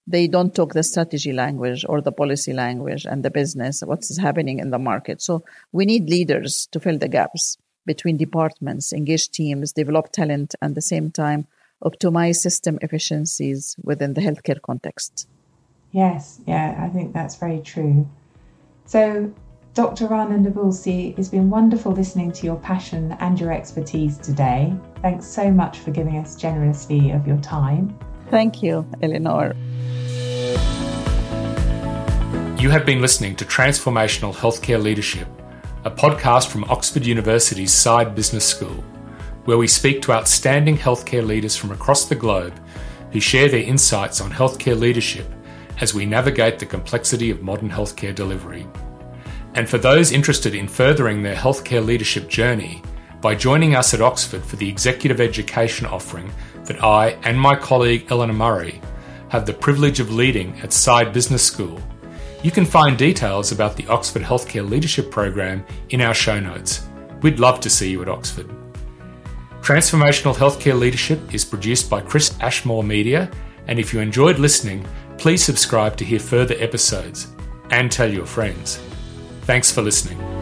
They 0.05 0.27
don't 0.27 0.55
talk 0.55 0.73
the 0.73 0.83
strategy 0.83 1.33
language 1.33 1.85
or 1.87 2.01
the 2.01 2.13
policy 2.13 2.53
language 2.53 3.05
and 3.05 3.23
the 3.23 3.29
business, 3.29 3.81
what's 3.85 4.17
happening 4.17 4.59
in 4.59 4.71
the 4.71 4.79
market. 4.79 5.21
So 5.21 5.43
we 5.71 5.85
need 5.85 6.09
leaders 6.09 6.67
to 6.71 6.79
fill 6.79 6.97
the 6.97 7.09
gaps 7.09 7.57
between 7.85 8.17
departments, 8.17 8.93
engage 8.93 9.29
teams, 9.29 9.73
develop 9.73 10.11
talent, 10.11 10.55
and 10.61 10.71
at 10.71 10.75
the 10.75 10.81
same 10.81 11.11
time 11.11 11.47
optimize 11.83 12.37
system 12.37 12.79
efficiencies 12.81 13.75
within 13.83 14.13
the 14.13 14.21
healthcare 14.21 14.61
context. 14.61 15.27
Yes, 15.91 16.39
yeah, 16.47 16.79
I 16.83 16.89
think 16.89 17.13
that's 17.13 17.35
very 17.35 17.59
true. 17.59 18.07
So 18.85 19.33
Dr. 19.73 20.07
Rana 20.07 20.37
Nabulsi, 20.37 21.17
it's 21.19 21.29
been 21.29 21.49
wonderful 21.49 21.91
listening 21.91 22.31
to 22.31 22.45
your 22.45 22.55
passion 22.55 23.15
and 23.19 23.39
your 23.39 23.51
expertise 23.51 24.17
today. 24.17 24.73
Thanks 25.01 25.27
so 25.27 25.51
much 25.51 25.79
for 25.79 25.91
giving 25.91 26.17
us 26.17 26.35
generously 26.35 27.11
of 27.11 27.27
your 27.27 27.37
time. 27.37 27.97
Thank 28.29 28.63
you, 28.63 28.85
Eleanor. 29.01 29.55
You 32.59 32.71
have 32.71 32.85
been 32.85 33.01
listening 33.01 33.35
to 33.35 33.45
Transformational 33.45 34.33
Healthcare 34.33 34.81
Leadership, 34.81 35.27
a 35.85 35.91
podcast 35.91 36.47
from 36.47 36.63
Oxford 36.65 37.05
University's 37.05 37.71
Saïd 37.71 38.15
Business 38.15 38.45
School, 38.45 38.83
where 39.45 39.59
we 39.59 39.67
speak 39.67 40.01
to 40.01 40.11
outstanding 40.11 40.75
healthcare 40.75 41.25
leaders 41.25 41.55
from 41.55 41.71
across 41.71 42.05
the 42.05 42.15
globe 42.15 42.53
who 43.11 43.19
share 43.19 43.47
their 43.47 43.61
insights 43.61 44.19
on 44.19 44.31
healthcare 44.31 44.77
leadership 44.77 45.27
as 45.79 45.93
we 45.93 46.05
navigate 46.05 46.59
the 46.59 46.65
complexity 46.65 47.29
of 47.29 47.43
modern 47.43 47.69
healthcare 47.69 48.13
delivery. 48.13 48.67
And 49.53 49.69
for 49.69 49.77
those 49.77 50.11
interested 50.11 50.55
in 50.55 50.67
furthering 50.67 51.23
their 51.23 51.35
healthcare 51.35 51.85
leadership 51.85 52.27
journey, 52.27 52.81
by 53.21 53.35
joining 53.35 53.75
us 53.75 53.93
at 53.93 54.01
Oxford 54.01 54.43
for 54.43 54.55
the 54.55 54.69
executive 54.69 55.19
education 55.19 55.85
offering 55.85 56.31
that 56.65 56.83
I 56.83 57.09
and 57.23 57.39
my 57.39 57.55
colleague 57.55 58.07
Eleanor 58.09 58.33
Murray 58.33 58.81
have 59.29 59.45
the 59.45 59.53
privilege 59.53 59.99
of 59.99 60.13
leading 60.13 60.57
at 60.59 60.69
Saïd 60.69 61.13
Business 61.13 61.43
School 61.43 61.81
you 62.43 62.51
can 62.51 62.65
find 62.65 62.97
details 62.97 63.51
about 63.51 63.75
the 63.75 63.87
Oxford 63.87 64.21
Healthcare 64.21 64.67
Leadership 64.67 65.09
Program 65.09 65.65
in 65.89 66.01
our 66.01 66.13
show 66.13 66.39
notes. 66.39 66.87
We'd 67.21 67.39
love 67.39 67.59
to 67.61 67.69
see 67.69 67.89
you 67.89 68.01
at 68.03 68.09
Oxford. 68.09 68.47
Transformational 69.61 70.35
Healthcare 70.35 70.77
Leadership 70.77 71.33
is 71.33 71.43
produced 71.43 71.89
by 71.89 71.99
Chris 71.99 72.37
Ashmore 72.39 72.83
Media, 72.83 73.29
and 73.67 73.79
if 73.79 73.91
you 73.91 73.99
enjoyed 73.99 74.37
listening, 74.37 74.85
please 75.17 75.43
subscribe 75.43 75.97
to 75.97 76.05
hear 76.05 76.19
further 76.19 76.55
episodes 76.59 77.27
and 77.71 77.91
tell 77.91 78.11
your 78.11 78.25
friends. 78.25 78.79
Thanks 79.41 79.71
for 79.71 79.81
listening. 79.81 80.36